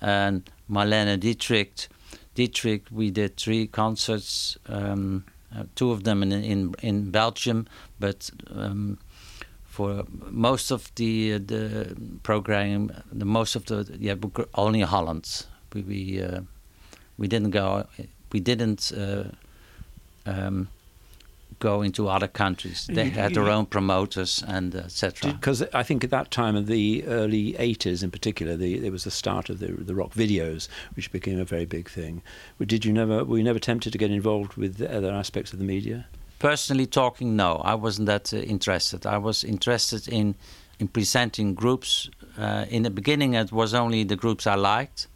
and 0.00 0.48
Marlene 0.70 1.18
Dietrich, 1.18 1.88
Dietrich, 2.34 2.84
we 2.90 3.10
did 3.10 3.36
three 3.36 3.66
concerts, 3.66 4.56
um, 4.68 5.24
uh, 5.54 5.64
two 5.74 5.90
of 5.90 6.04
them 6.04 6.22
in 6.22 6.32
in, 6.32 6.74
in 6.80 7.10
Belgium, 7.10 7.66
but 7.98 8.30
um, 8.54 8.98
for 9.78 10.04
most 10.30 10.72
of 10.72 10.92
the 10.96 11.38
the 11.38 11.96
program, 12.22 12.90
the 13.12 13.24
most 13.24 13.56
of 13.56 13.64
the 13.66 13.78
yeah, 14.00 14.16
only 14.54 14.80
Holland. 14.80 15.46
We 15.72 15.82
we, 15.82 16.22
uh, 16.22 16.40
we 17.16 17.28
didn't 17.28 17.52
go. 17.52 17.86
We 18.32 18.40
didn't. 18.40 18.92
Uh, 18.92 19.24
um, 20.26 20.68
go 21.60 21.82
into 21.82 22.08
other 22.08 22.28
countries. 22.28 22.86
They 22.86 23.06
you, 23.06 23.10
had 23.10 23.34
their 23.34 23.44
you, 23.44 23.50
own 23.50 23.66
promoters 23.66 24.44
and 24.46 24.74
etc. 24.74 25.32
Because 25.32 25.62
I 25.74 25.82
think 25.82 26.04
at 26.04 26.10
that 26.10 26.30
time, 26.30 26.54
in 26.56 26.66
the 26.66 27.04
early 27.06 27.54
'80s 27.54 28.02
in 28.02 28.10
particular, 28.10 28.56
the, 28.56 28.78
there 28.78 28.92
was 28.92 29.04
the 29.04 29.10
start 29.10 29.48
of 29.48 29.58
the 29.58 29.68
the 29.90 29.94
rock 29.94 30.12
videos, 30.14 30.68
which 30.96 31.10
became 31.12 31.40
a 31.40 31.44
very 31.44 31.66
big 31.66 31.88
thing. 31.88 32.22
Did 32.74 32.84
you 32.84 32.92
never? 32.92 33.24
Were 33.24 33.38
you 33.38 33.44
never 33.44 33.60
tempted 33.60 33.92
to 33.92 33.98
get 33.98 34.10
involved 34.10 34.54
with 34.54 34.82
other 34.82 35.12
aspects 35.12 35.52
of 35.52 35.58
the 35.58 35.64
media? 35.64 36.06
Personally 36.38 36.86
talking, 36.86 37.36
no, 37.36 37.56
I 37.64 37.74
wasn't 37.74 38.06
that 38.06 38.32
uh, 38.32 38.38
interested. 38.38 39.06
I 39.06 39.18
was 39.18 39.44
interested 39.44 40.08
in 40.08 40.34
in 40.78 40.88
presenting 40.88 41.54
groups. 41.54 42.08
Uh, 42.38 42.64
in 42.70 42.84
the 42.84 42.90
beginning, 42.90 43.34
it 43.34 43.50
was 43.50 43.74
only 43.74 44.04
the 44.04 44.16
groups 44.16 44.46
I 44.46 44.54
liked 44.54 45.08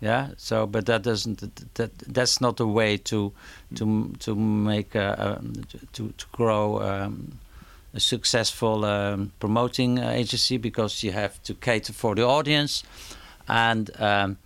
yeah 0.00 0.28
so 0.36 0.66
but 0.66 0.86
that 0.86 1.02
doesn't 1.02 1.40
that 1.74 1.90
that's 1.98 2.40
not 2.40 2.56
the 2.56 2.66
way 2.66 2.96
to 2.96 3.32
to 3.74 4.12
to 4.20 4.34
make 4.34 4.94
a, 4.94 5.40
a 5.40 5.92
to 5.92 6.12
to 6.16 6.26
grow 6.32 6.80
um, 6.80 7.38
a 7.94 8.00
successful 8.00 8.84
um, 8.84 9.32
promoting 9.40 9.98
agency 9.98 10.56
because 10.56 11.02
you 11.02 11.10
have 11.10 11.42
to 11.42 11.54
cater 11.54 11.92
for 11.92 12.14
the 12.14 12.22
audience 12.22 12.84
and 13.48 13.90
um, 13.98 14.36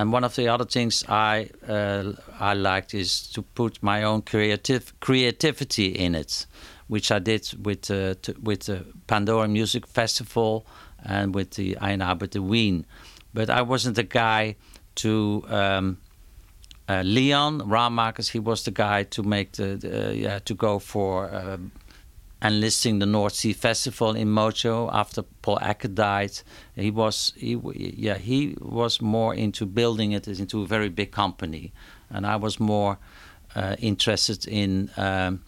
and 0.00 0.12
one 0.12 0.24
of 0.24 0.34
the 0.34 0.48
other 0.48 0.64
things 0.64 1.04
I 1.08 1.50
uh, 1.68 2.12
I 2.38 2.54
liked 2.54 2.94
is 2.94 3.26
to 3.32 3.42
put 3.42 3.82
my 3.82 4.02
own 4.02 4.22
creative 4.22 4.98
creativity 5.00 5.88
in 5.88 6.14
it, 6.14 6.46
which 6.88 7.12
I 7.12 7.18
did 7.18 7.52
with 7.62 7.90
uh, 7.90 8.14
with 8.42 8.60
the 8.60 8.84
Pandora 9.06 9.46
Music 9.48 9.86
Festival 9.86 10.64
and 11.04 11.34
with 11.34 11.50
the 11.50 11.76
Ein 11.78 12.00
Abend 12.00 12.30
de 12.30 12.40
Wien. 12.40 12.86
But 13.34 13.50
I 13.50 13.60
wasn't 13.62 13.96
the 13.96 14.04
guy 14.04 14.56
to 14.94 15.44
um, 15.48 15.98
uh, 16.88 17.02
Leon 17.04 17.60
Ramakers. 17.60 18.30
He 18.30 18.38
was 18.38 18.62
the 18.64 18.70
guy 18.70 19.04
to 19.04 19.22
make 19.22 19.52
the, 19.52 19.76
the 19.76 20.16
yeah 20.16 20.38
to 20.38 20.54
go 20.54 20.78
for 20.78 21.28
uh, 22.42 22.46
enlisting 22.46 22.98
the 22.98 23.06
North 23.06 23.34
Sea 23.34 23.52
Festival 23.52 24.16
in 24.16 24.28
Mojo 24.28 24.88
after 24.92 25.22
Paul 25.42 25.58
Acket 25.60 25.94
died. 25.94 26.42
He 26.74 26.90
was 26.90 27.32
he 27.36 27.58
yeah 27.74 28.18
he 28.18 28.56
was 28.60 29.00
more 29.00 29.34
into 29.34 29.66
building 29.66 30.12
it 30.12 30.26
into 30.28 30.62
a 30.62 30.66
very 30.66 30.88
big 30.88 31.10
company, 31.10 31.72
and 32.08 32.26
I 32.26 32.36
was 32.36 32.58
more 32.58 32.98
uh, 33.54 33.76
interested 33.78 34.46
in 34.46 34.90
um, 34.96 35.42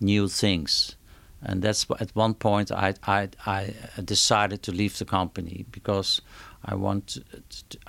new 0.00 0.28
things. 0.28 0.94
And 1.40 1.62
that's 1.62 1.86
at 2.00 2.10
one 2.16 2.34
point 2.34 2.72
I, 2.72 2.94
I, 3.06 3.28
I 3.46 3.74
decided 4.04 4.62
to 4.64 4.72
leave 4.72 4.98
the 4.98 5.04
company 5.04 5.66
because 5.70 6.20
I 6.64 6.74
want 6.74 7.18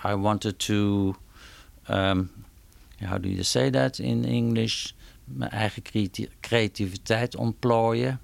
I 0.04 0.14
wanted 0.14 0.60
to 0.60 1.16
um, 1.88 2.30
how 3.02 3.18
do 3.18 3.30
you 3.30 3.44
say 3.44 3.70
that 3.72 4.00
in 4.00 4.26
English? 4.26 4.94
Mijn 5.26 5.52
eigen 5.52 5.84
creativiteit 6.40 7.36
ontplooien. 7.36 8.20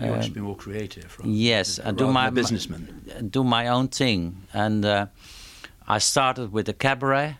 You 0.00 0.10
want 0.10 0.22
to 0.22 0.28
um, 0.28 0.34
be 0.34 0.40
more 0.40 0.56
creative. 0.56 1.18
Yes, 1.24 1.78
and 1.78 1.98
do 1.98 2.10
my 2.12 2.30
businessman. 2.30 3.28
do 3.30 3.44
my 3.44 3.68
own 3.68 3.88
thing, 3.88 4.42
and 4.52 4.84
uh, 4.84 5.06
I 5.86 5.98
started 5.98 6.52
with 6.52 6.68
a 6.68 6.72
cabaret 6.72 7.36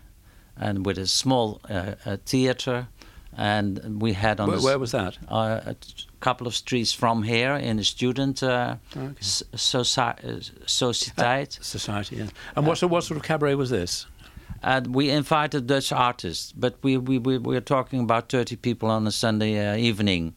and 0.57 0.85
with 0.85 0.99
a 0.99 1.07
small 1.07 1.61
uh, 1.71 1.95
a 2.05 2.17
theater, 2.19 2.89
and 3.37 4.03
we 4.03 4.13
had 4.13 4.41
on 4.41 4.49
where, 4.49 4.61
where 4.61 4.79
was 4.79 4.93
that? 4.93 5.17
Uh, 5.29 5.61
a 5.67 5.77
couple 6.21 6.47
of 6.47 6.55
streets 6.55 6.93
from 6.93 7.23
here 7.23 7.55
in 7.55 7.77
the 7.79 7.85
student 7.85 8.43
uh, 8.43 8.77
okay. 8.97 9.15
soci- 9.21 10.69
society. 10.69 11.59
society, 11.63 12.17
yeah. 12.17 12.27
And 12.57 12.67
what, 12.67 12.79
so 12.79 12.87
what 12.87 13.05
sort 13.05 13.17
of 13.17 13.23
cabaret 13.23 13.55
was 13.55 13.71
this? 13.71 14.07
And 14.63 14.95
we 14.95 15.09
invited 15.09 15.67
Dutch 15.67 15.93
artists, 15.93 16.53
but 16.53 16.75
we 16.83 16.99
we 16.99 17.19
we 17.19 17.39
were 17.39 17.61
talking 17.61 18.01
about 18.01 18.29
thirty 18.29 18.57
people 18.57 18.91
on 18.91 19.07
a 19.07 19.13
Sunday 19.13 19.67
uh, 19.67 19.77
evening, 19.77 20.35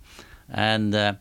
and 0.50 0.96
uh, 0.96 1.14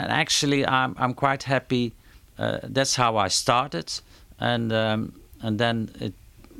and 0.00 0.12
actually 0.12 0.66
I'm 0.66 0.94
I'm 0.98 1.14
quite 1.14 1.42
happy. 1.42 1.92
Uh, 2.38 2.58
that's 2.62 2.96
how 2.96 3.16
I 3.16 3.28
started, 3.28 3.92
and 4.38 4.72
um, 4.72 5.12
and 5.42 5.58
then 5.58 5.90
it, 6.00 6.14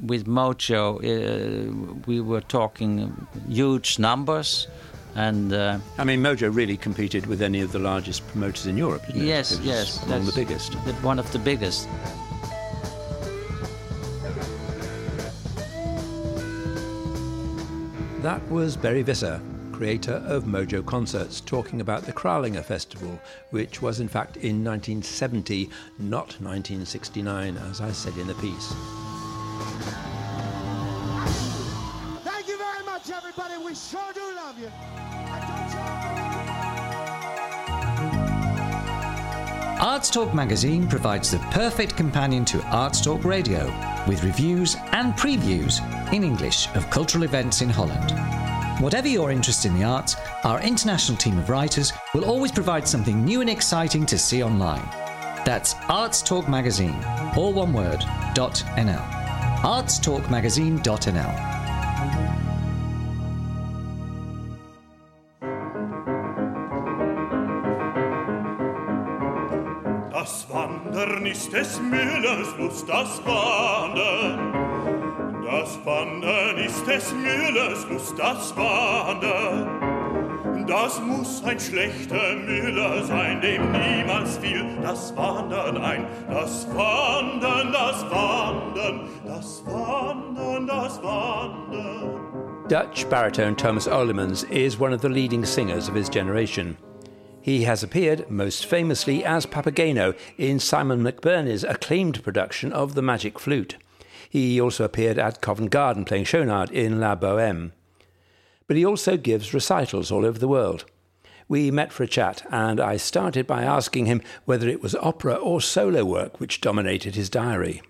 with 0.06 0.26
Mojo 0.26 0.98
uh, 0.98 2.00
we 2.06 2.20
were 2.20 2.42
talking 2.42 3.26
huge 3.48 3.98
numbers. 3.98 4.68
And 5.16 5.52
uh, 5.52 5.78
I 5.98 6.04
mean, 6.04 6.20
Mojo 6.22 6.54
really 6.54 6.76
competed 6.76 7.26
with 7.26 7.42
any 7.42 7.62
of 7.62 7.72
the 7.72 7.80
largest 7.80 8.26
promoters 8.28 8.66
in 8.66 8.76
Europe. 8.76 9.02
yes, 9.14 9.58
yes, 9.62 9.98
one 10.06 10.20
of 10.20 10.26
the 10.26 10.32
biggest. 10.32 10.74
One 11.02 11.18
of 11.18 11.32
the 11.32 11.38
biggest. 11.38 11.88
That 18.22 18.42
was 18.50 18.76
Berry 18.76 19.02
Visser, 19.02 19.40
creator 19.80 20.22
of 20.26 20.44
Mojo 20.44 20.84
Concerts, 20.84 21.40
talking 21.40 21.80
about 21.80 22.02
the 22.02 22.12
Kralingen 22.12 22.62
Festival, 22.62 23.18
which 23.48 23.80
was 23.80 23.98
in 23.98 24.08
fact 24.08 24.36
in 24.36 24.62
1970, 24.62 25.70
not 25.98 26.36
1969, 26.38 27.56
as 27.56 27.80
I 27.80 27.90
said 27.90 28.14
in 28.18 28.26
the 28.26 28.34
piece. 28.34 28.74
Thank 32.24 32.46
you 32.46 32.58
very 32.58 32.84
much, 32.84 33.08
everybody. 33.08 33.54
We 33.64 33.74
sure 33.74 34.12
do 34.12 34.20
love 34.36 34.58
you. 34.58 34.70
Arts 39.80 40.10
Talk 40.10 40.34
magazine 40.34 40.88
provides 40.88 41.30
the 41.30 41.38
perfect 41.52 41.96
companion 41.96 42.44
to 42.44 42.62
Arts 42.64 43.00
Talk 43.00 43.24
Radio, 43.24 43.64
with 44.06 44.22
reviews 44.24 44.76
and 44.92 45.14
previews 45.14 45.80
in 46.12 46.22
English 46.22 46.68
of 46.74 46.90
cultural 46.90 47.24
events 47.24 47.62
in 47.62 47.70
Holland. 47.70 48.39
Whatever 48.80 49.08
your 49.08 49.30
interest 49.30 49.66
in 49.66 49.74
the 49.74 49.84
arts, 49.84 50.16
our 50.42 50.58
international 50.62 51.18
team 51.18 51.36
of 51.38 51.50
writers 51.50 51.92
will 52.14 52.24
always 52.24 52.50
provide 52.50 52.88
something 52.88 53.22
new 53.22 53.42
and 53.42 53.50
exciting 53.50 54.06
to 54.06 54.16
see 54.16 54.42
online. 54.42 54.88
That's 55.44 55.74
Arts 55.90 56.22
Talk 56.22 56.48
Magazine, 56.48 56.98
all 57.36 57.52
one 57.52 57.74
word, 57.74 58.02
dot 58.32 58.64
.nl. 58.76 59.06
artstalkmagazine.nl. 59.60 61.50
Wandern 70.48 71.26
ist 71.26 71.52
des 71.52 71.78
Müllers 71.80 72.56
Lust, 72.58 72.88
das 72.88 73.24
Wandern. 73.24 74.69
Das 75.70 75.86
Wandern 75.86 76.58
ist 76.58 76.84
des 76.84 77.12
Müllers 77.12 77.86
Lust, 77.88 78.18
das 78.18 78.56
Wandern. 78.56 79.68
Das 80.66 81.00
muss 81.00 81.44
ein 81.44 81.60
schlechter 81.60 82.34
Müller 82.34 83.04
sein, 83.04 83.40
dem 83.40 83.70
niemals 83.70 84.38
fiel 84.38 84.64
das 84.82 85.14
Wandern 85.14 85.76
ein. 85.76 86.08
Das 86.28 86.66
Wandern, 86.74 87.72
das 87.72 88.02
Wandern, 88.10 89.08
das 89.24 89.64
Wandern, 89.64 90.66
das 90.66 91.00
Wandern. 91.04 92.66
Dutch 92.68 93.08
baritone 93.08 93.54
Thomas 93.54 93.86
Oliemans 93.86 94.42
is 94.50 94.80
one 94.80 94.92
of 94.92 95.00
the 95.00 95.08
leading 95.08 95.44
singers 95.44 95.88
of 95.88 95.94
his 95.94 96.08
generation. 96.08 96.76
He 97.42 97.62
has 97.62 97.84
appeared 97.84 98.28
most 98.28 98.66
famously 98.66 99.24
as 99.24 99.46
Papageno 99.46 100.16
in 100.36 100.58
Simon 100.58 101.00
McBurney's 101.04 101.62
acclaimed 101.62 102.24
production 102.24 102.72
of 102.72 102.96
The 102.96 103.02
Magic 103.02 103.38
Flute. 103.38 103.76
He 104.28 104.60
also 104.60 104.84
appeared 104.84 105.18
at 105.18 105.40
Covent 105.40 105.70
Garden 105.70 106.04
playing 106.04 106.24
Schaunard 106.24 106.70
in 106.70 107.00
La 107.00 107.14
Boheme. 107.14 107.72
But 108.66 108.76
he 108.76 108.84
also 108.84 109.16
gives 109.16 109.54
recitals 109.54 110.10
all 110.12 110.24
over 110.24 110.38
the 110.38 110.48
world. 110.48 110.84
We 111.48 111.72
met 111.72 111.92
for 111.92 112.04
a 112.04 112.08
chat, 112.08 112.46
and 112.50 112.78
I 112.78 112.96
started 112.96 113.46
by 113.46 113.64
asking 113.64 114.06
him 114.06 114.22
whether 114.44 114.68
it 114.68 114.82
was 114.82 114.94
opera 114.94 115.34
or 115.34 115.60
solo 115.60 116.04
work 116.04 116.38
which 116.38 116.60
dominated 116.60 117.16
his 117.16 117.28
diary. 117.28 117.82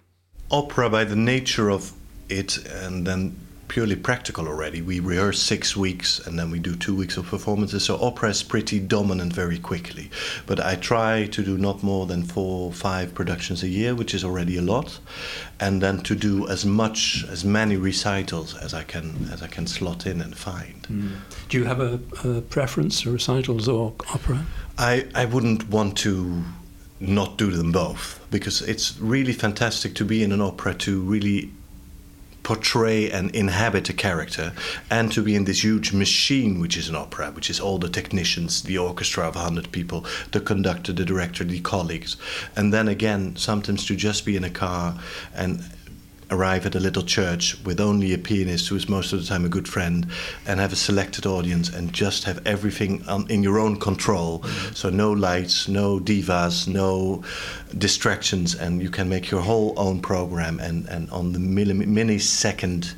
Opera, 0.50 0.88
by 0.88 1.04
the 1.04 1.16
nature 1.16 1.70
of 1.70 1.92
it, 2.30 2.56
and 2.66 3.06
then 3.06 3.36
purely 3.70 3.94
practical 3.94 4.48
already. 4.48 4.82
We 4.82 4.98
rehearse 4.98 5.40
six 5.40 5.76
weeks 5.76 6.18
and 6.26 6.36
then 6.36 6.50
we 6.50 6.58
do 6.58 6.74
two 6.74 6.94
weeks 6.94 7.16
of 7.16 7.26
performances. 7.26 7.84
So 7.84 7.96
opera 8.00 8.30
is 8.30 8.42
pretty 8.42 8.80
dominant 8.80 9.32
very 9.32 9.58
quickly. 9.58 10.10
But 10.44 10.58
I 10.58 10.74
try 10.74 11.26
to 11.26 11.44
do 11.44 11.56
not 11.56 11.82
more 11.82 12.06
than 12.06 12.24
four 12.24 12.66
or 12.66 12.72
five 12.72 13.14
productions 13.14 13.62
a 13.62 13.68
year, 13.68 13.94
which 13.94 14.12
is 14.12 14.24
already 14.24 14.58
a 14.58 14.62
lot, 14.62 14.98
and 15.60 15.80
then 15.80 16.00
to 16.00 16.16
do 16.16 16.48
as 16.48 16.66
much 16.66 17.24
as 17.30 17.44
many 17.44 17.76
recitals 17.76 18.56
as 18.56 18.74
I 18.74 18.82
can 18.82 19.30
as 19.32 19.40
I 19.40 19.46
can 19.46 19.68
slot 19.68 20.04
in 20.04 20.20
and 20.20 20.36
find. 20.36 20.82
Mm. 20.90 21.12
Do 21.48 21.58
you 21.58 21.64
have 21.64 21.80
a, 21.80 22.00
a 22.24 22.40
preference 22.40 23.02
for 23.02 23.10
recitals 23.10 23.68
or 23.68 23.94
opera? 24.12 24.44
I, 24.78 25.06
I 25.14 25.26
wouldn't 25.26 25.68
want 25.68 25.96
to 25.98 26.42
not 26.98 27.38
do 27.38 27.50
them 27.52 27.70
both 27.70 28.20
because 28.30 28.62
it's 28.62 28.98
really 28.98 29.32
fantastic 29.32 29.94
to 29.94 30.04
be 30.04 30.22
in 30.24 30.32
an 30.32 30.40
opera 30.40 30.74
to 30.74 31.00
really 31.00 31.50
portray 32.42 33.10
and 33.10 33.34
inhabit 33.34 33.88
a 33.88 33.92
character 33.92 34.52
and 34.90 35.12
to 35.12 35.22
be 35.22 35.34
in 35.34 35.44
this 35.44 35.62
huge 35.62 35.92
machine 35.92 36.58
which 36.60 36.76
is 36.76 36.88
an 36.88 36.96
opera 36.96 37.30
which 37.32 37.50
is 37.50 37.60
all 37.60 37.78
the 37.78 37.88
technicians 37.88 38.62
the 38.62 38.78
orchestra 38.78 39.28
of 39.28 39.34
100 39.34 39.70
people 39.72 40.04
the 40.32 40.40
conductor 40.40 40.92
the 40.92 41.04
director 41.04 41.44
the 41.44 41.60
colleagues. 41.60 42.16
And 42.56 42.72
then 42.72 42.88
again 42.88 43.36
sometimes 43.36 43.86
to 43.86 43.96
just 43.96 44.24
be 44.24 44.36
in 44.36 44.44
a 44.44 44.50
car 44.50 44.98
and 45.34 45.62
arrive 46.30 46.66
at 46.66 46.74
a 46.74 46.80
little 46.80 47.02
church 47.02 47.56
with 47.64 47.80
only 47.80 48.12
a 48.12 48.18
pianist 48.18 48.68
who 48.68 48.76
is 48.76 48.88
most 48.88 49.12
of 49.12 49.20
the 49.20 49.26
time 49.26 49.44
a 49.44 49.48
good 49.48 49.68
friend 49.68 50.06
and 50.46 50.60
have 50.60 50.72
a 50.72 50.76
selected 50.76 51.26
audience 51.26 51.68
and 51.68 51.92
just 51.92 52.24
have 52.24 52.44
everything 52.46 53.06
on, 53.08 53.28
in 53.30 53.42
your 53.42 53.58
own 53.58 53.76
control 53.78 54.40
mm-hmm. 54.40 54.74
so 54.74 54.90
no 54.90 55.10
lights 55.12 55.68
no 55.68 55.98
divas 55.98 56.68
no 56.68 57.22
distractions 57.76 58.54
and 58.54 58.82
you 58.82 58.90
can 58.90 59.08
make 59.08 59.30
your 59.30 59.40
whole 59.40 59.74
own 59.76 60.00
program 60.00 60.58
and, 60.60 60.86
and 60.88 61.10
on 61.10 61.32
the 61.32 61.38
mini 61.38 61.72
millisecond 61.72 62.94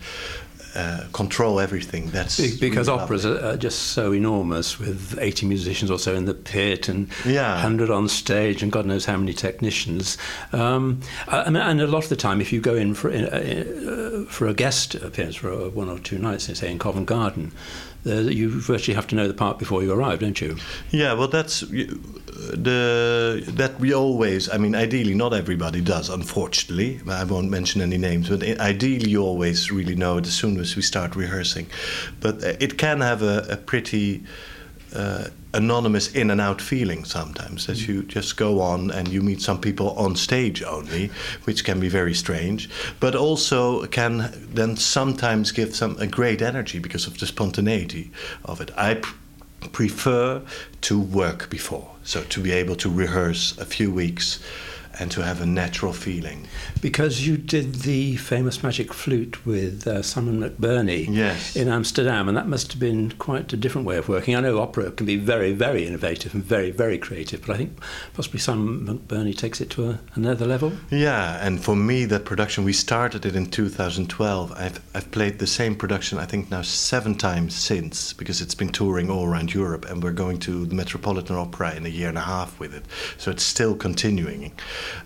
uh, 0.75 1.05
control 1.13 1.61
everything. 1.61 2.11
That's 2.11 2.39
because 2.59 2.89
really 2.89 3.01
operas 3.01 3.27
are, 3.27 3.57
just 3.57 3.79
so 3.89 4.13
enormous, 4.13 4.79
with 4.79 5.19
80 5.21 5.47
musicians 5.47 5.91
or 5.91 5.99
so 5.99 6.15
in 6.15 6.25
the 6.25 6.35
pit 6.35 6.89
and 6.89 7.09
yeah. 7.27 7.53
100 7.55 7.91
on 7.91 8.09
stage, 8.09 8.63
and 8.63 8.73
God 8.73 8.87
knows 8.87 9.05
how 9.05 9.17
many 9.17 9.33
technicians. 9.33 10.17
Um, 10.53 11.01
I 11.29 11.51
mean, 11.51 11.63
and 11.63 11.81
a 11.81 11.87
lot 11.87 12.05
of 12.05 12.09
the 12.09 12.17
time, 12.17 12.41
if 12.41 12.53
you 12.53 12.61
go 12.61 12.75
in 12.75 12.95
for 12.95 13.11
uh, 13.11 13.17
uh 13.17 14.25
for 14.27 14.47
a 14.47 14.55
guest 14.55 14.95
appearance 14.95 15.37
for 15.37 15.69
one 15.71 15.89
or 15.89 15.99
two 15.99 16.19
nights, 16.19 16.45
say 16.59 16.71
in 16.71 16.79
Covent 16.79 17.07
Garden 17.07 17.53
uh, 18.05 18.15
you 18.15 18.49
virtually 18.49 18.95
have 18.95 19.07
to 19.09 19.15
know 19.15 19.29
the 19.29 19.35
part 19.35 19.59
before 19.59 19.83
you 19.83 19.93
arrive, 19.93 20.21
don't 20.21 20.41
you? 20.41 20.57
Yeah, 20.91 21.13
well, 21.13 21.29
that's 21.29 21.61
the 21.61 23.45
that 23.55 23.79
we 23.79 23.95
always. 23.95 24.51
I 24.51 24.59
mean, 24.59 24.75
ideally, 24.75 25.15
not 25.15 25.33
everybody 25.33 25.81
does. 25.81 26.09
Unfortunately, 26.09 27.01
I 27.09 27.23
won't 27.25 27.49
mention 27.49 27.81
any 27.81 27.99
names, 27.99 28.29
but 28.29 28.43
ideally, 28.43 29.11
you 29.11 29.23
always 29.23 29.71
really 29.71 29.95
know 29.95 30.19
it 30.19 30.27
as 30.27 30.35
soon 30.35 30.59
as 30.63 30.77
we 30.77 30.83
start 30.83 31.15
rehearsing. 31.15 31.67
But 32.21 32.43
uh, 32.43 32.55
it 32.59 32.79
can 32.79 33.01
have 33.01 33.23
a, 33.23 33.47
a 33.51 33.57
pretty 33.57 34.25
uh, 34.95 35.27
anonymous 35.55 36.15
in 36.15 36.31
and 36.31 36.41
out 36.41 36.61
feeling 36.61 37.05
sometimes 37.05 37.67
that 37.67 37.87
you 37.87 38.03
just 38.05 38.37
go 38.37 38.61
on 38.61 38.91
and 38.91 39.09
you 39.09 39.23
meet 39.23 39.41
some 39.41 39.61
people 39.61 39.91
on 39.91 40.17
stage 40.17 40.63
only, 40.63 41.11
which 41.45 41.65
can 41.65 41.81
be 41.81 41.89
very 41.89 42.15
strange, 42.15 42.69
but 43.01 43.15
also 43.15 43.87
can 43.87 44.33
then 44.55 44.77
sometimes 44.77 45.53
give 45.53 45.75
some 45.75 45.97
a 45.99 46.07
great 46.07 46.43
energy 46.43 46.79
because 46.79 47.07
of 47.07 47.19
the 47.19 47.27
spontaneity 47.27 48.11
of 48.45 48.61
it. 48.61 48.71
I 48.77 48.95
pr- 48.95 49.15
prefer 49.73 50.43
to 50.83 51.01
work 51.01 51.49
before, 51.51 51.91
so 52.03 52.23
to 52.25 52.41
be 52.41 52.53
able 52.53 52.77
to 52.77 52.91
rehearse 52.91 53.57
a 53.59 53.65
few 53.65 53.93
weeks 53.93 54.41
and 54.99 55.11
to 55.11 55.23
have 55.23 55.41
a 55.41 55.47
natural 55.47 55.93
feeling. 55.93 56.47
Because 56.81 57.27
you 57.27 57.37
did 57.37 57.77
the 57.77 58.17
famous 58.17 58.63
magic 58.63 58.93
flute 58.93 59.45
with 59.47 59.87
uh, 59.87 60.03
Simon 60.03 60.41
McBurney 60.41 61.07
yes. 61.09 61.57
in 61.57 61.69
Amsterdam, 61.69 62.29
and 62.29 62.37
that 62.37 62.49
must 62.49 62.73
have 62.73 62.81
been 62.81 63.11
quite 63.13 63.53
a 63.53 63.57
different 63.57 63.87
way 63.87 63.97
of 63.97 64.09
working. 64.09 64.37
I 64.37 64.41
know 64.41 64.61
opera 64.61 64.91
can 64.91 65.07
be 65.07 65.17
very, 65.17 65.53
very 65.53 65.87
innovative 65.87 66.35
and 66.35 66.45
very, 66.45 66.71
very 66.71 66.99
creative, 66.99 67.47
but 67.47 67.55
I 67.55 67.57
think 67.59 67.79
possibly 68.15 68.41
Simon 68.41 68.87
McBurney 68.87 69.37
takes 69.37 69.61
it 69.61 69.71
to 69.71 69.91
a, 69.91 70.01
another 70.15 70.47
level. 70.47 70.73
Yeah, 70.91 71.45
and 71.45 71.63
for 71.63 71.77
me, 71.77 72.05
that 72.07 72.25
production, 72.25 72.65
we 72.65 72.73
started 72.73 73.25
it 73.27 73.37
in 73.37 73.47
2012. 73.47 74.53
I've, 74.53 74.81
I've 74.95 75.11
played 75.11 75.39
the 75.39 75.47
same 75.47 75.75
production, 75.75 76.19
I 76.19 76.27
think, 76.27 76.51
now 76.51 76.63
seven 76.63 77.15
times 77.17 77.55
since, 77.55 78.13
because 78.13 78.41
it's 78.41 78.55
been 78.55 78.71
touring 78.71 79.11
all 79.11 79.27
around 79.27 79.55
Europe, 79.55 79.87
and 79.89 80.03
we're 80.03 80.13
going 80.13 80.39
to 80.41 80.67
the 80.67 80.75
Metropolitan 80.75 81.37
Opera 81.37 81.75
in 81.75 81.87
a 81.87 81.89
year 81.89 82.09
and 82.09 82.19
a 82.19 82.23
half 82.23 82.59
with 82.59 82.75
it. 82.75 82.85
So 83.19 83.31
it's 83.31 83.45
still 83.45 83.75
continuing 83.75 84.53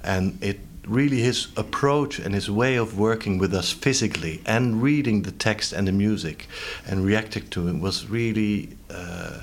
and 0.02 0.38
it 0.42 0.60
really 0.86 1.20
his 1.20 1.48
approach 1.56 2.18
and 2.18 2.34
his 2.34 2.48
way 2.48 2.76
of 2.76 2.98
working 2.98 3.38
with 3.38 3.52
us 3.52 3.72
physically 3.72 4.40
and 4.46 4.80
reading 4.82 5.22
the 5.22 5.32
text 5.32 5.72
and 5.72 5.88
the 5.88 5.92
music 5.92 6.46
and 6.86 7.04
reacting 7.04 7.48
to 7.48 7.68
it 7.68 7.80
was 7.80 8.08
really 8.08 8.68
uh, 8.90 9.40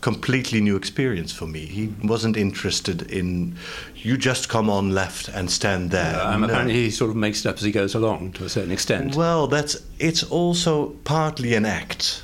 completely 0.00 0.60
new 0.60 0.76
experience 0.76 1.32
for 1.32 1.46
me. 1.46 1.60
He 1.60 1.92
wasn't 2.02 2.36
interested 2.36 3.10
in 3.10 3.56
you 3.96 4.16
just 4.16 4.48
come 4.48 4.70
on 4.70 4.90
left 4.90 5.28
and 5.28 5.50
stand 5.50 5.90
there. 5.90 6.20
Uh, 6.20 6.36
no. 6.36 6.46
Apparently, 6.46 6.74
he 6.74 6.90
sort 6.90 7.10
of 7.10 7.16
makes 7.16 7.44
it 7.44 7.48
up 7.48 7.56
as 7.56 7.62
he 7.62 7.72
goes 7.72 7.94
along 7.94 8.32
to 8.32 8.44
a 8.44 8.48
certain 8.48 8.70
extent. 8.70 9.14
Well, 9.14 9.46
that's 9.46 9.76
it's 9.98 10.22
also 10.22 10.90
partly 11.04 11.54
an 11.54 11.66
act, 11.66 12.22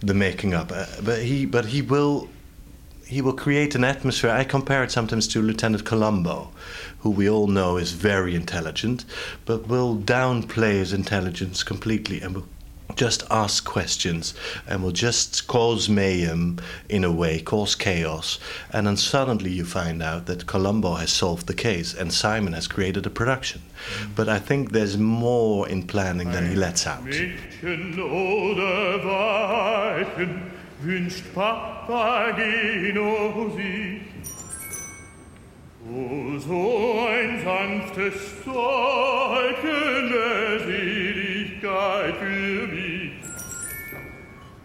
the 0.00 0.14
making 0.14 0.54
up. 0.54 0.72
Uh, 0.72 0.86
but 1.02 1.22
he 1.22 1.46
but 1.46 1.66
he 1.66 1.82
will 1.82 2.28
he 3.12 3.20
will 3.20 3.34
create 3.34 3.74
an 3.74 3.84
atmosphere. 3.84 4.30
I 4.30 4.44
compare 4.44 4.82
it 4.82 4.90
sometimes 4.90 5.28
to 5.28 5.42
Lieutenant 5.42 5.84
Columbo, 5.84 6.50
who 7.00 7.10
we 7.10 7.28
all 7.28 7.46
know 7.46 7.76
is 7.76 7.92
very 7.92 8.34
intelligent, 8.34 9.04
but 9.44 9.68
will 9.68 9.96
downplay 9.96 10.72
his 10.78 10.94
intelligence 10.94 11.62
completely 11.62 12.22
and 12.22 12.34
will 12.34 12.48
just 12.96 13.22
ask 13.30 13.64
questions 13.64 14.34
and 14.66 14.82
will 14.82 14.92
just 14.92 15.46
cause 15.46 15.88
mayhem 15.88 16.58
in 16.88 17.04
a 17.04 17.12
way, 17.12 17.40
cause 17.40 17.74
chaos. 17.74 18.38
And 18.70 18.86
then 18.86 18.96
suddenly 18.96 19.50
you 19.50 19.64
find 19.64 20.02
out 20.02 20.26
that 20.26 20.46
Columbo 20.46 20.94
has 20.94 21.10
solved 21.10 21.46
the 21.46 21.54
case 21.54 21.94
and 21.94 22.12
Simon 22.12 22.54
has 22.54 22.66
created 22.66 23.06
a 23.06 23.10
production. 23.10 23.62
But 24.14 24.28
I 24.28 24.38
think 24.38 24.72
there's 24.72 24.96
more 24.96 25.68
in 25.68 25.86
planning 25.86 26.32
than 26.32 26.48
he 26.48 26.54
lets 26.54 26.86
out 26.86 27.04
wünscht 30.84 31.24
Papageno 31.34 32.80
sich. 33.56 34.02
O 35.84 36.38
so 36.38 37.06
ein 37.08 37.42
sanftes 37.44 38.14
Zeugchen 38.44 40.12
der 40.12 40.60
Seligkeit 40.60 42.16
für 42.16 42.66
mich, 42.68 43.12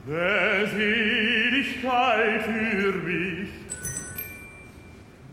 der 0.08 0.68
Seligkeit 0.68 2.44
für 2.44 2.94
mich, 2.94 3.50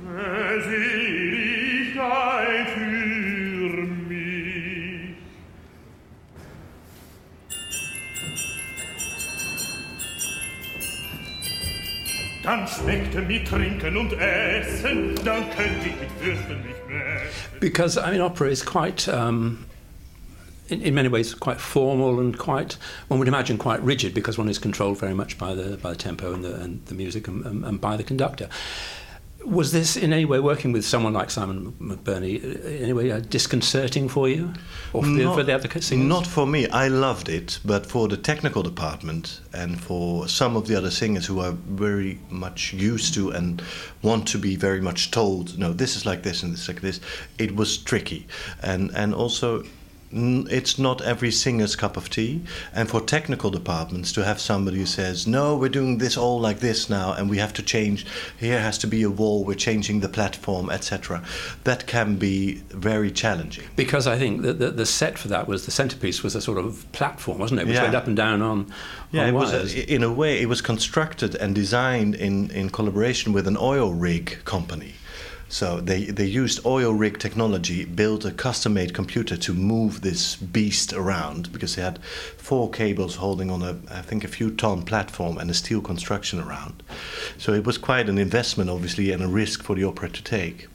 der 0.00 0.62
Seligkeit 0.62 2.43
Because, 17.60 17.98
I 17.98 18.10
mean, 18.10 18.20
opera 18.20 18.50
is 18.50 18.62
quite... 18.62 19.08
Um 19.08 19.66
in, 20.68 20.80
in, 20.80 20.94
many 20.94 21.08
ways 21.08 21.34
quite 21.34 21.60
formal 21.60 22.20
and 22.20 22.38
quite 22.38 22.78
one 23.08 23.18
would 23.18 23.28
imagine 23.28 23.58
quite 23.58 23.82
rigid 23.82 24.14
because 24.14 24.38
one 24.38 24.48
is 24.48 24.58
controlled 24.58 24.98
very 24.98 25.12
much 25.12 25.36
by 25.36 25.54
the 25.54 25.76
by 25.76 25.90
the 25.90 25.96
tempo 25.96 26.32
and 26.32 26.42
the, 26.42 26.54
and 26.54 26.84
the 26.86 26.94
music 26.94 27.28
and, 27.28 27.44
and, 27.44 27.64
and 27.66 27.80
by 27.82 27.98
the 27.98 28.02
conductor 28.02 28.48
was 29.46 29.72
this 29.72 29.96
in 29.96 30.12
any 30.12 30.24
way 30.24 30.40
working 30.40 30.72
with 30.72 30.84
someone 30.84 31.12
like 31.12 31.30
Simon 31.30 31.72
McBurney 31.80 32.42
in 32.42 32.82
any 32.82 32.92
way 32.92 33.10
uh, 33.10 33.20
disconcerting 33.20 34.08
for 34.08 34.28
you 34.28 34.52
or 34.92 35.02
for, 35.02 35.08
not, 35.08 35.16
the, 35.16 35.34
for 35.34 35.42
the 35.42 35.54
other 35.54 35.80
singers? 35.80 36.08
Not 36.08 36.26
for 36.26 36.46
me. 36.46 36.68
I 36.68 36.88
loved 36.88 37.28
it, 37.28 37.58
but 37.64 37.86
for 37.86 38.08
the 38.08 38.16
technical 38.16 38.62
department 38.62 39.40
and 39.52 39.80
for 39.80 40.28
some 40.28 40.56
of 40.56 40.66
the 40.66 40.76
other 40.76 40.90
singers 40.90 41.26
who 41.26 41.40
are 41.40 41.52
very 41.52 42.18
much 42.30 42.72
used 42.72 43.14
to 43.14 43.30
and 43.30 43.62
want 44.02 44.26
to 44.28 44.38
be 44.38 44.56
very 44.56 44.80
much 44.80 45.10
told, 45.10 45.58
no, 45.58 45.72
this 45.72 45.96
is 45.96 46.06
like 46.06 46.22
this 46.22 46.42
and 46.42 46.52
this 46.52 46.62
is 46.62 46.68
like 46.68 46.80
this, 46.80 47.00
it 47.38 47.54
was 47.54 47.78
tricky. 47.78 48.26
And 48.62 48.90
and 48.94 49.14
also 49.14 49.64
it's 50.14 50.78
not 50.78 51.02
every 51.02 51.32
singer's 51.32 51.74
cup 51.74 51.96
of 51.96 52.08
tea. 52.08 52.42
And 52.72 52.88
for 52.88 53.00
technical 53.00 53.50
departments, 53.50 54.12
to 54.12 54.24
have 54.24 54.40
somebody 54.40 54.78
who 54.78 54.86
says, 54.86 55.26
no, 55.26 55.56
we're 55.56 55.68
doing 55.68 55.98
this 55.98 56.16
all 56.16 56.38
like 56.40 56.60
this 56.60 56.88
now, 56.88 57.12
and 57.12 57.28
we 57.28 57.38
have 57.38 57.52
to 57.54 57.62
change, 57.62 58.06
here 58.38 58.60
has 58.60 58.78
to 58.78 58.86
be 58.86 59.02
a 59.02 59.10
wall, 59.10 59.44
we're 59.44 59.54
changing 59.54 60.00
the 60.00 60.08
platform, 60.08 60.70
etc., 60.70 61.22
that 61.64 61.86
can 61.86 62.16
be 62.16 62.54
very 62.70 63.10
challenging. 63.10 63.64
Because 63.74 64.06
I 64.06 64.16
think 64.16 64.42
that 64.42 64.58
the, 64.58 64.70
the, 64.70 64.86
set 64.86 65.18
for 65.18 65.28
that 65.28 65.48
was 65.48 65.64
the 65.64 65.72
centerpiece 65.72 66.22
was 66.22 66.36
a 66.36 66.40
sort 66.40 66.58
of 66.58 66.90
platform, 66.92 67.38
wasn't 67.38 67.60
it? 67.60 67.66
Which 67.66 67.76
yeah. 67.76 67.82
went 67.82 67.94
up 67.94 68.06
and 68.06 68.16
down 68.16 68.42
on. 68.42 68.72
Yeah, 69.10 69.22
on 69.22 69.28
it 69.30 69.32
was 69.32 69.52
a, 69.52 69.92
in 69.92 70.04
a 70.04 70.12
way, 70.12 70.40
it 70.40 70.46
was 70.46 70.60
constructed 70.60 71.34
and 71.34 71.54
designed 71.54 72.14
in, 72.14 72.50
in 72.50 72.70
collaboration 72.70 73.32
with 73.32 73.48
an 73.48 73.56
oil 73.56 73.92
rig 73.92 74.44
company. 74.44 74.94
So 75.48 75.80
they, 75.80 76.04
they 76.06 76.24
used 76.24 76.64
oil 76.66 76.92
rig 76.92 77.18
technology, 77.18 77.84
built 77.84 78.24
a 78.24 78.32
custom 78.32 78.74
made 78.74 78.94
computer 78.94 79.36
to 79.36 79.52
move 79.52 80.00
this 80.00 80.36
beast 80.36 80.92
around 80.92 81.52
because 81.52 81.76
they 81.76 81.82
had 81.82 82.02
four 82.02 82.70
cables 82.70 83.16
holding 83.16 83.50
on 83.50 83.62
a, 83.62 83.76
I 83.90 84.02
think, 84.02 84.24
a 84.24 84.28
few 84.28 84.50
ton 84.50 84.82
platform 84.82 85.38
and 85.38 85.50
a 85.50 85.54
steel 85.54 85.80
construction 85.80 86.40
around. 86.40 86.82
So 87.38 87.52
it 87.52 87.64
was 87.64 87.78
quite 87.78 88.08
an 88.08 88.18
investment, 88.18 88.70
obviously, 88.70 89.12
and 89.12 89.22
a 89.22 89.28
risk 89.28 89.62
for 89.62 89.76
the 89.76 89.84
opera 89.84 90.08
to 90.10 90.22
take. 90.22 90.68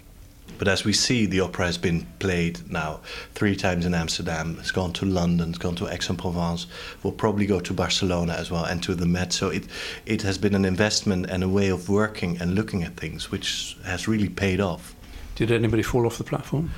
But 0.59 0.67
as 0.67 0.83
we 0.83 0.91
see, 0.93 1.25
the 1.25 1.39
opera 1.39 1.65
has 1.67 1.77
been 1.77 2.05
played 2.19 2.69
now 2.69 2.99
three 3.33 3.55
times 3.55 3.85
in 3.85 3.93
Amsterdam. 3.93 4.57
It's 4.59 4.71
gone 4.71 4.91
to 4.93 5.05
London. 5.05 5.49
It's 5.49 5.57
gone 5.57 5.75
to 5.75 5.87
Aix-en-Provence. 5.87 6.67
Will 7.01 7.13
probably 7.13 7.45
go 7.45 7.61
to 7.61 7.73
Barcelona 7.73 8.33
as 8.33 8.51
well 8.51 8.65
and 8.65 8.83
to 8.83 8.93
the 8.93 9.05
Met. 9.05 9.31
So 9.31 9.49
it 9.49 9.63
it 10.05 10.21
has 10.23 10.37
been 10.37 10.53
an 10.53 10.65
investment 10.65 11.27
and 11.29 11.43
a 11.43 11.49
way 11.49 11.69
of 11.69 11.87
working 11.87 12.37
and 12.41 12.55
looking 12.55 12.83
at 12.83 12.97
things 12.97 13.31
which 13.31 13.77
has 13.85 14.07
really 14.07 14.29
paid 14.29 14.59
off. 14.59 14.95
Did 15.35 15.49
anybody 15.49 15.81
fall 15.81 16.05
off 16.05 16.17
the 16.17 16.25
platform? 16.25 16.71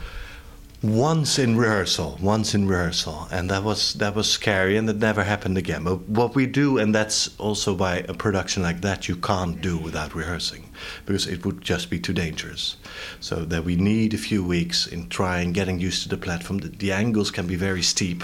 Once 0.84 1.38
in 1.38 1.56
rehearsal, 1.56 2.17
once 2.20 2.56
in 2.56 2.67
rehearsal, 2.67 3.28
and 3.32 3.52
that 3.52 3.63
was 3.63 3.94
that 3.96 4.15
was 4.15 4.28
scary, 4.28 4.78
and 4.78 4.89
it 4.89 4.98
never 4.98 5.24
happened 5.24 5.56
again. 5.56 5.84
But 5.84 6.10
what 6.10 6.34
we 6.34 6.48
do, 6.48 6.80
and 6.80 6.94
that's 6.94 7.30
also 7.38 7.74
why 7.74 8.04
a 8.10 8.15
production 8.15 8.63
like 8.63 8.82
that 8.82 9.08
you 9.08 9.15
can't 9.15 9.62
do 9.62 9.78
without 9.78 10.15
rehearsing, 10.15 10.72
because 11.06 11.28
it 11.28 11.46
would 11.46 11.62
just 11.62 11.91
be 11.91 12.00
too 12.00 12.13
dangerous. 12.13 12.78
So 13.20 13.46
that 13.46 13.63
we 13.63 13.76
need 13.76 14.15
a 14.15 14.17
few 14.17 14.44
weeks 14.44 14.88
in 14.88 15.08
trying, 15.10 15.54
getting 15.54 15.80
used 15.80 16.02
to 16.04 16.10
the 16.10 16.17
platform. 16.17 16.60
The, 16.60 16.70
the 16.70 16.91
angles 16.91 17.30
can 17.30 17.46
be 17.46 17.56
very 17.56 17.84
steep, 17.84 18.24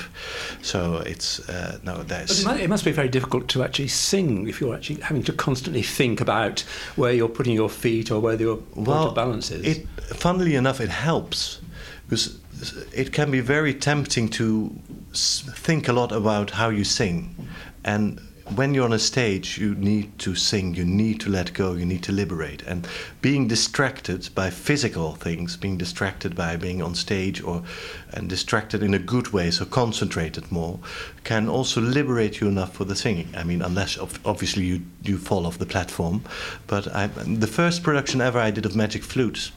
so 0.64 0.98
it's 1.06 1.48
uh, 1.48 1.78
no. 1.84 2.02
That's 2.02 2.44
it, 2.44 2.70
must 2.70 2.86
be 2.86 2.92
very 2.92 3.10
difficult 3.10 3.50
to 3.50 3.64
actually 3.64 3.90
sing 3.90 4.48
if 4.48 4.60
you're 4.60 4.74
actually 4.74 5.02
having 5.02 5.24
to 5.24 5.34
constantly 5.34 5.84
think 5.84 6.22
about 6.22 6.62
where 6.96 7.14
you're 7.14 7.30
putting 7.30 7.54
your 7.54 7.70
feet 7.70 8.10
or 8.10 8.20
where 8.20 8.36
your 8.36 8.64
of 8.76 9.14
balance 9.14 9.52
is. 9.52 9.78
It, 9.78 9.88
funnily 10.16 10.56
enough, 10.56 10.82
it 10.82 10.90
helps 10.90 11.62
because 12.10 12.40
it 12.94 13.12
can 13.12 13.32
be 13.32 13.40
very 13.40 13.74
tempting 13.74 14.30
to 14.30 14.72
think 15.14 15.88
a 15.88 15.94
lot 15.94 16.12
about 16.12 16.52
how 16.52 16.70
you 16.70 16.84
sing, 16.84 17.36
and 17.84 18.20
when 18.56 18.74
you're 18.74 18.86
on 18.86 18.94
a 18.94 19.00
stage, 19.00 19.58
you 19.58 19.76
need 19.76 20.18
to 20.20 20.34
sing, 20.34 20.74
you 20.74 20.86
need 20.86 21.20
to 21.20 21.30
let 21.30 21.54
go, 21.54 21.74
you 21.74 21.86
need 21.86 22.04
to 22.04 22.12
liberate, 22.12 22.62
and 22.64 22.88
being 23.22 23.48
distracted 23.48 24.30
by 24.34 24.50
physical 24.50 25.16
things, 25.16 25.58
being 25.58 25.78
distracted 25.78 26.36
by 26.36 26.56
being 26.56 26.82
on 26.82 26.96
stage, 26.96 27.42
or 27.44 27.64
and 28.14 28.30
distracted 28.30 28.82
in 28.82 28.94
a 28.94 29.00
good 29.00 29.34
way, 29.34 29.52
so 29.52 29.66
concentrated 29.66 30.50
more, 30.52 30.80
can 31.24 31.50
also 31.50 31.82
liberate 31.82 32.40
you 32.40 32.48
enough 32.48 32.74
for 32.74 32.86
the 32.86 32.96
singing. 32.96 33.28
I 33.36 33.44
mean, 33.44 33.62
unless 33.62 33.98
obviously 34.26 34.64
you 34.64 34.82
you 35.04 35.18
fall 35.18 35.46
off 35.46 35.58
the 35.58 35.66
platform, 35.66 36.24
but 36.68 36.88
I, 36.96 37.08
the 37.08 37.48
first 37.48 37.84
production 37.84 38.22
ever 38.22 38.40
I 38.40 38.52
did 38.52 38.66
of 38.66 38.76
Magic 38.76 39.04
Flutes 39.04 39.52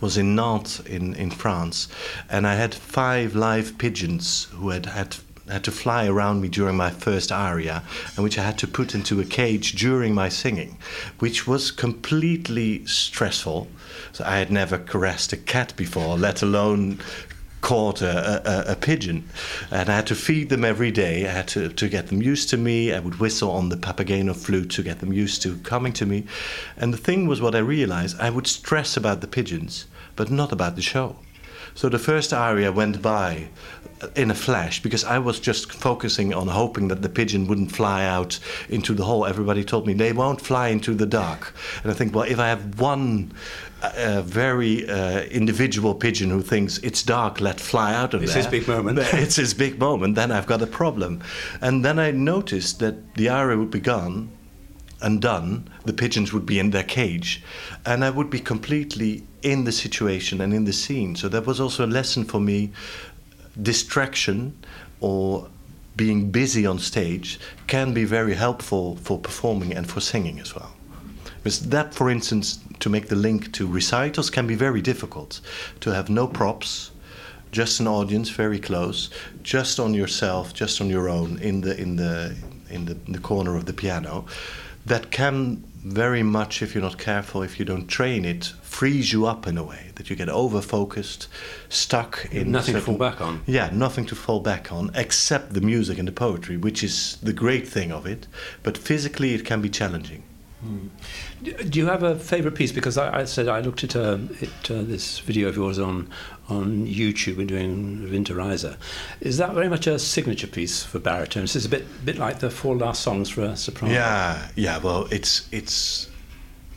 was 0.00 0.16
in 0.16 0.34
Nantes 0.34 0.80
in, 0.80 1.14
in 1.14 1.30
France, 1.30 1.88
and 2.28 2.46
I 2.46 2.54
had 2.54 2.74
five 2.74 3.34
live 3.34 3.78
pigeons 3.78 4.48
who 4.52 4.70
had 4.70 4.86
had 4.86 5.16
had 5.48 5.64
to 5.64 5.70
fly 5.70 6.06
around 6.06 6.40
me 6.40 6.48
during 6.48 6.76
my 6.76 6.90
first 6.90 7.30
aria, 7.30 7.82
and 8.16 8.24
which 8.24 8.38
I 8.38 8.44
had 8.44 8.58
to 8.58 8.66
put 8.66 8.94
into 8.94 9.20
a 9.20 9.24
cage 9.24 9.72
during 9.72 10.14
my 10.14 10.28
singing, 10.28 10.78
which 11.18 11.46
was 11.46 11.70
completely 11.70 12.86
stressful. 12.86 13.68
So 14.12 14.24
I 14.24 14.38
had 14.38 14.50
never 14.50 14.78
caressed 14.78 15.32
a 15.32 15.36
cat 15.36 15.74
before, 15.76 16.16
let 16.16 16.40
alone 16.42 17.00
caught 17.64 18.02
a, 18.02 18.68
a, 18.68 18.72
a 18.72 18.76
pigeon. 18.76 19.26
And 19.70 19.88
I 19.88 19.96
had 19.96 20.06
to 20.08 20.14
feed 20.14 20.50
them 20.50 20.64
every 20.64 20.90
day. 20.90 21.26
I 21.26 21.32
had 21.32 21.48
to, 21.48 21.70
to 21.70 21.88
get 21.88 22.08
them 22.08 22.20
used 22.20 22.50
to 22.50 22.58
me. 22.58 22.92
I 22.92 23.00
would 23.00 23.18
whistle 23.18 23.50
on 23.50 23.70
the 23.70 23.76
Papageno 23.76 24.36
flute 24.36 24.70
to 24.72 24.82
get 24.82 25.00
them 25.00 25.12
used 25.12 25.40
to 25.42 25.56
coming 25.58 25.94
to 25.94 26.04
me. 26.04 26.26
And 26.76 26.92
the 26.92 26.98
thing 26.98 27.26
was, 27.26 27.40
what 27.40 27.54
I 27.54 27.60
realized, 27.60 28.20
I 28.20 28.28
would 28.28 28.46
stress 28.46 28.96
about 28.98 29.22
the 29.22 29.26
pigeons, 29.26 29.86
but 30.14 30.30
not 30.30 30.52
about 30.52 30.76
the 30.76 30.82
show. 30.82 31.16
So 31.74 31.88
the 31.88 31.98
first 31.98 32.32
aria 32.32 32.70
went 32.72 33.02
by 33.02 33.48
in 34.16 34.30
a 34.30 34.34
flash 34.34 34.82
because 34.82 35.04
I 35.04 35.18
was 35.18 35.40
just 35.40 35.72
focusing 35.72 36.34
on 36.34 36.48
hoping 36.48 36.88
that 36.88 37.02
the 37.02 37.08
pigeon 37.08 37.46
wouldn't 37.46 37.72
fly 37.72 38.04
out 38.04 38.38
into 38.68 38.94
the 38.94 39.04
hole. 39.04 39.24
Everybody 39.26 39.64
told 39.64 39.86
me 39.86 39.94
they 39.94 40.12
won't 40.12 40.40
fly 40.40 40.68
into 40.68 40.94
the 40.94 41.06
dark. 41.06 41.54
And 41.82 41.90
I 41.90 41.94
think, 41.94 42.14
well, 42.14 42.24
if 42.24 42.38
I 42.38 42.48
have 42.48 42.80
one 42.80 43.32
uh, 43.82 44.22
very 44.22 44.88
uh, 44.88 45.22
individual 45.24 45.94
pigeon 45.94 46.30
who 46.30 46.42
thinks 46.42 46.78
it's 46.78 47.02
dark, 47.02 47.40
let 47.40 47.60
fly 47.60 47.94
out 47.94 48.14
of 48.14 48.22
It's 48.22 48.32
there. 48.34 48.42
his 48.42 48.50
big 48.50 48.68
moment. 48.68 48.98
it's 49.12 49.36
his 49.36 49.54
big 49.54 49.78
moment. 49.78 50.14
Then 50.14 50.30
I've 50.32 50.46
got 50.46 50.62
a 50.62 50.66
problem. 50.66 51.22
And 51.60 51.84
then 51.84 51.98
I 51.98 52.10
noticed 52.10 52.80
that 52.80 53.14
the 53.14 53.28
aria 53.28 53.56
would 53.58 53.70
be 53.70 53.80
gone 53.80 54.30
and 55.04 55.20
done, 55.20 55.68
the 55.84 55.92
pigeons 55.92 56.32
would 56.32 56.46
be 56.46 56.58
in 56.58 56.70
their 56.70 56.82
cage, 56.82 57.42
and 57.84 58.02
I 58.02 58.08
would 58.08 58.30
be 58.30 58.40
completely 58.40 59.22
in 59.42 59.64
the 59.64 59.72
situation 59.72 60.40
and 60.40 60.54
in 60.54 60.64
the 60.64 60.72
scene. 60.72 61.14
So 61.14 61.28
that 61.28 61.46
was 61.46 61.60
also 61.60 61.84
a 61.84 61.94
lesson 61.98 62.24
for 62.24 62.40
me. 62.40 62.72
Distraction 63.60 64.56
or 65.00 65.46
being 65.94 66.30
busy 66.30 66.64
on 66.66 66.78
stage 66.78 67.38
can 67.66 67.92
be 67.92 68.04
very 68.04 68.34
helpful 68.34 68.96
for 68.96 69.18
performing 69.18 69.74
and 69.74 69.88
for 69.88 70.00
singing 70.00 70.40
as 70.40 70.54
well. 70.54 70.72
Because 71.42 71.68
that, 71.68 71.94
for 71.94 72.08
instance, 72.08 72.58
to 72.80 72.88
make 72.88 73.08
the 73.08 73.16
link 73.16 73.52
to 73.52 73.66
recitals 73.66 74.30
can 74.30 74.46
be 74.46 74.54
very 74.54 74.80
difficult. 74.80 75.40
To 75.80 75.90
have 75.90 76.08
no 76.08 76.26
props, 76.26 76.90
just 77.52 77.78
an 77.78 77.86
audience 77.86 78.30
very 78.30 78.58
close, 78.58 79.10
just 79.42 79.78
on 79.78 79.92
yourself, 79.92 80.54
just 80.54 80.80
on 80.80 80.88
your 80.88 81.10
own, 81.10 81.38
in 81.40 81.60
the 81.60 81.78
in 81.78 81.96
the 81.96 82.34
in 82.70 82.86
the, 82.86 82.96
in 83.06 83.12
the 83.12 83.18
corner 83.18 83.56
of 83.56 83.66
the 83.66 83.72
piano, 83.72 84.24
that 84.86 85.10
can 85.10 85.64
very 85.84 86.22
much, 86.22 86.62
if 86.62 86.74
you're 86.74 86.82
not 86.82 86.98
careful, 86.98 87.42
if 87.42 87.58
you 87.58 87.64
don't 87.64 87.86
train 87.86 88.24
it, 88.24 88.52
freeze 88.62 89.12
you 89.12 89.26
up 89.26 89.46
in 89.46 89.58
a 89.58 89.62
way 89.62 89.90
that 89.96 90.08
you 90.08 90.16
get 90.16 90.28
over 90.28 90.60
focused, 90.60 91.28
stuck 91.68 92.26
in 92.32 92.50
Nothing 92.50 92.74
to 92.74 92.80
fall 92.80 92.96
back 92.96 93.20
on. 93.20 93.42
yeah, 93.46 93.68
nothing 93.72 94.06
to 94.06 94.14
fall 94.14 94.40
back 94.40 94.72
on 94.72 94.90
except 94.94 95.52
the 95.52 95.60
music 95.60 95.98
and 95.98 96.08
the 96.08 96.12
poetry, 96.12 96.56
which 96.56 96.82
is 96.82 97.18
the 97.22 97.32
great 97.32 97.68
thing 97.68 97.92
of 97.92 98.06
it. 98.06 98.26
But 98.62 98.78
physically, 98.78 99.34
it 99.34 99.44
can 99.44 99.60
be 99.60 99.68
challenging. 99.68 100.22
Do 101.42 101.78
you 101.78 101.84
have 101.86 102.02
a 102.02 102.18
favourite 102.18 102.56
piece? 102.56 102.72
Because 102.72 102.96
I, 102.96 103.20
I 103.20 103.24
said 103.26 103.48
I 103.48 103.60
looked 103.60 103.84
at 103.84 103.94
uh, 103.94 104.16
it, 104.40 104.70
uh, 104.70 104.80
this 104.82 105.18
video 105.18 105.48
of 105.48 105.56
yours 105.56 105.78
on 105.78 106.08
on 106.48 106.86
YouTube 106.86 107.38
and 107.38 107.48
doing 107.48 108.08
Winterreise. 108.10 108.76
Is 109.20 109.38
that 109.38 109.54
very 109.54 109.68
much 109.68 109.86
a 109.86 109.98
signature 109.98 110.46
piece 110.46 110.82
for 110.82 110.98
baritones? 110.98 111.56
It's 111.56 111.66
a 111.66 111.68
bit 111.68 111.86
bit 112.04 112.18
like 112.18 112.40
the 112.40 112.50
four 112.50 112.76
last 112.76 113.02
songs 113.02 113.30
for 113.30 113.42
a 113.42 113.56
soprano. 113.56 113.94
Yeah, 113.94 114.48
yeah. 114.54 114.78
Well, 114.78 115.06
it's 115.10 115.48
it's 115.52 116.08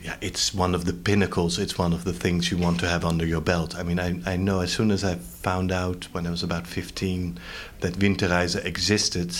yeah, 0.02 0.16
it's 0.22 0.54
one 0.54 0.74
of 0.74 0.86
the 0.86 0.94
pinnacles. 0.94 1.60
It's 1.60 1.78
one 1.78 1.92
of 1.92 2.04
the 2.04 2.14
things 2.14 2.50
you 2.52 2.58
want 2.58 2.80
to 2.80 2.88
have 2.88 3.04
under 3.04 3.26
your 3.26 3.42
belt. 3.42 3.76
I 3.76 3.84
mean, 3.84 4.00
I, 4.00 4.20
I 4.26 4.38
know 4.38 4.62
as 4.62 4.72
soon 4.72 4.92
as 4.92 5.04
I 5.04 5.16
found 5.16 5.72
out 5.72 6.06
when 6.14 6.26
I 6.26 6.30
was 6.30 6.44
about 6.44 6.66
15 6.66 7.38
that 7.82 7.96
Winterreise 7.96 8.64
existed, 8.64 9.36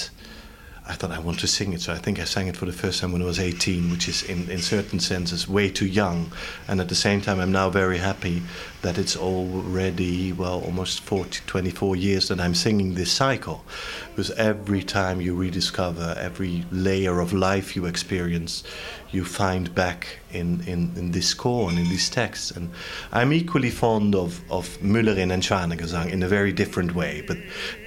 I 0.88 0.94
thought 0.94 1.12
I 1.12 1.20
want 1.20 1.40
to 1.40 1.48
sing 1.48 1.74
it. 1.74 1.82
So 1.82 1.94
I 1.94 1.98
think 1.98 2.20
I 2.20 2.24
sang 2.24 2.48
it 2.48 2.56
for 2.56 2.66
the 2.66 2.74
first 2.74 3.02
time 3.02 3.12
when 3.12 3.22
I 3.22 3.26
was 3.26 3.40
18, 3.40 3.92
which 3.92 4.08
is 4.08 4.24
in, 4.24 4.50
in 4.50 4.60
certain 4.60 5.00
senses 5.00 5.48
way 5.48 5.70
too 5.70 5.86
young. 5.86 6.32
And 6.68 6.82
at 6.82 6.90
the 6.90 6.96
same 6.96 7.22
time, 7.22 7.40
I'm 7.40 7.52
now 7.52 7.70
very 7.70 7.98
happy 7.98 8.42
that 8.82 8.98
it's 8.98 9.18
already, 9.18 10.32
well, 10.34 10.62
almost 10.62 11.02
40, 11.02 11.42
24 11.48 11.96
years 11.96 12.28
that 12.28 12.40
I'm 12.40 12.54
singing 12.54 12.94
this 12.94 13.12
cycle. 13.12 13.64
Because 14.10 14.32
every 14.32 14.84
time 14.84 15.20
you 15.20 15.36
rediscover, 15.36 16.16
every 16.20 16.64
layer 16.72 17.20
of 17.20 17.34
life 17.34 17.76
you 17.76 17.86
experience, 17.86 18.64
you 19.12 19.24
find 19.26 19.74
back 19.74 20.20
in, 20.32 20.62
in, 20.68 20.92
in 20.96 21.12
this 21.12 21.28
score 21.28 21.70
and 21.70 21.80
in 21.80 21.86
these 21.90 22.10
texts. 22.10 22.52
And 22.52 22.70
I'm 23.12 23.34
equally 23.34 23.72
fond 23.72 24.14
of, 24.16 24.42
of 24.52 24.78
Müllerin 24.80 25.32
and 25.32 25.42
Schwanengesang 25.42 26.12
in 26.12 26.22
a 26.24 26.28
very 26.28 26.52
different 26.52 26.94
way. 26.94 27.24
But 27.26 27.38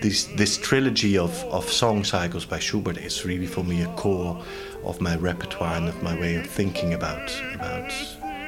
this, 0.03 0.25
this 0.37 0.57
trilogy 0.59 1.17
of, 1.17 1.45
of 1.45 1.71
song 1.71 2.05
cycles 2.05 2.45
by 2.45 2.59
Schubert 2.59 2.99
is 2.99 3.25
really 3.25 3.47
for 3.47 3.63
me 3.63 3.83
a 3.83 3.89
core 3.95 4.43
of 4.85 5.01
my 5.01 5.17
repertoire 5.17 5.77
and 5.77 5.89
of 5.89 6.03
my 6.03 6.19
way 6.19 6.37
of 6.37 6.47
thinking 6.47 6.95
about, 6.95 7.31
about 7.55 7.93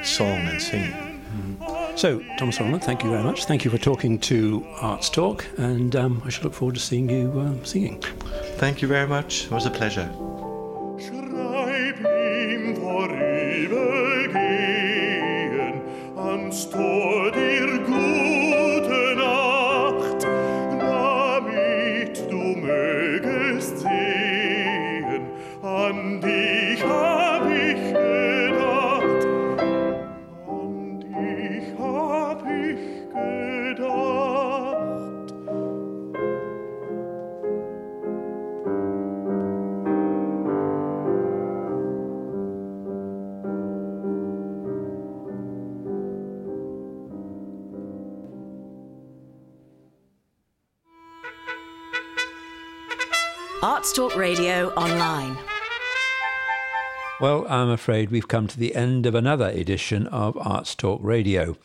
song 0.03 0.39
and 0.49 0.61
singing. 0.61 0.93
Mm-hmm. 0.93 1.82
So, 1.95 2.21
Thomas 2.37 2.57
Holman, 2.57 2.81
thank 2.81 3.05
you 3.05 3.11
very 3.11 3.23
much. 3.23 3.45
Thank 3.45 3.65
you 3.65 3.71
for 3.71 3.79
talking 3.79 4.19
to 4.21 4.67
Arts 4.81 5.09
Talk, 5.09 5.47
and 5.57 5.95
um, 5.95 6.23
I 6.25 6.31
shall 6.31 6.45
look 6.45 6.55
forward 6.55 6.75
to 6.75 6.81
seeing 6.81 7.09
you 7.09 7.31
uh, 7.39 7.65
singing. 7.65 8.01
Thank 8.57 8.83
you 8.83 8.89
very 8.89 9.07
much. 9.07 9.45
It 9.45 9.51
was 9.51 9.67
a 9.67 9.71
pleasure. 9.71 10.11
Talk 54.13 54.21
Radio 54.21 54.69
Online. 54.75 55.39
Well, 57.21 57.47
I'm 57.49 57.71
afraid 57.71 58.11
we've 58.11 58.29
come 58.29 58.47
to 58.47 58.59
the 58.59 58.75
end 58.75 59.07
of 59.07 59.15
another 59.15 59.49
edition 59.49 60.07
of 60.09 60.37
Arts 60.37 60.75
Talk 60.75 61.01
Radio. 61.03 61.57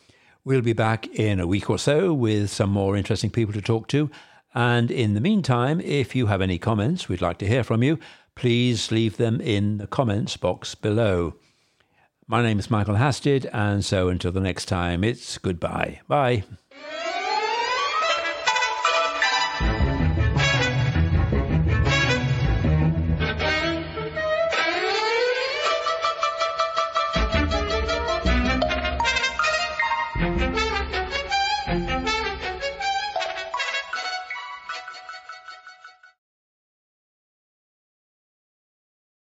We'll 0.44 0.62
be 0.62 0.72
back 0.72 1.06
in 1.08 1.40
a 1.40 1.46
week 1.46 1.68
or 1.68 1.78
so 1.78 2.14
with 2.14 2.50
some 2.50 2.70
more 2.70 2.96
interesting 2.96 3.30
people 3.30 3.52
to 3.52 3.60
talk 3.60 3.88
to. 3.88 4.10
And 4.54 4.90
in 4.90 5.14
the 5.14 5.20
meantime, 5.20 5.80
if 5.80 6.16
you 6.16 6.26
have 6.26 6.40
any 6.40 6.58
comments, 6.58 7.08
we'd 7.08 7.20
like 7.20 7.38
to 7.38 7.46
hear 7.46 7.64
from 7.64 7.82
you. 7.82 7.98
Please 8.34 8.90
leave 8.90 9.18
them 9.18 9.40
in 9.40 9.76
the 9.78 9.86
comments 9.86 10.36
box 10.36 10.74
below. 10.74 11.34
My 12.26 12.42
name 12.42 12.58
is 12.58 12.70
Michael 12.70 12.96
Hasted, 12.96 13.46
and 13.52 13.84
so 13.84 14.08
until 14.08 14.32
the 14.32 14.40
next 14.40 14.66
time, 14.66 15.04
it's 15.04 15.36
goodbye. 15.38 16.00
Bye. 16.08 16.44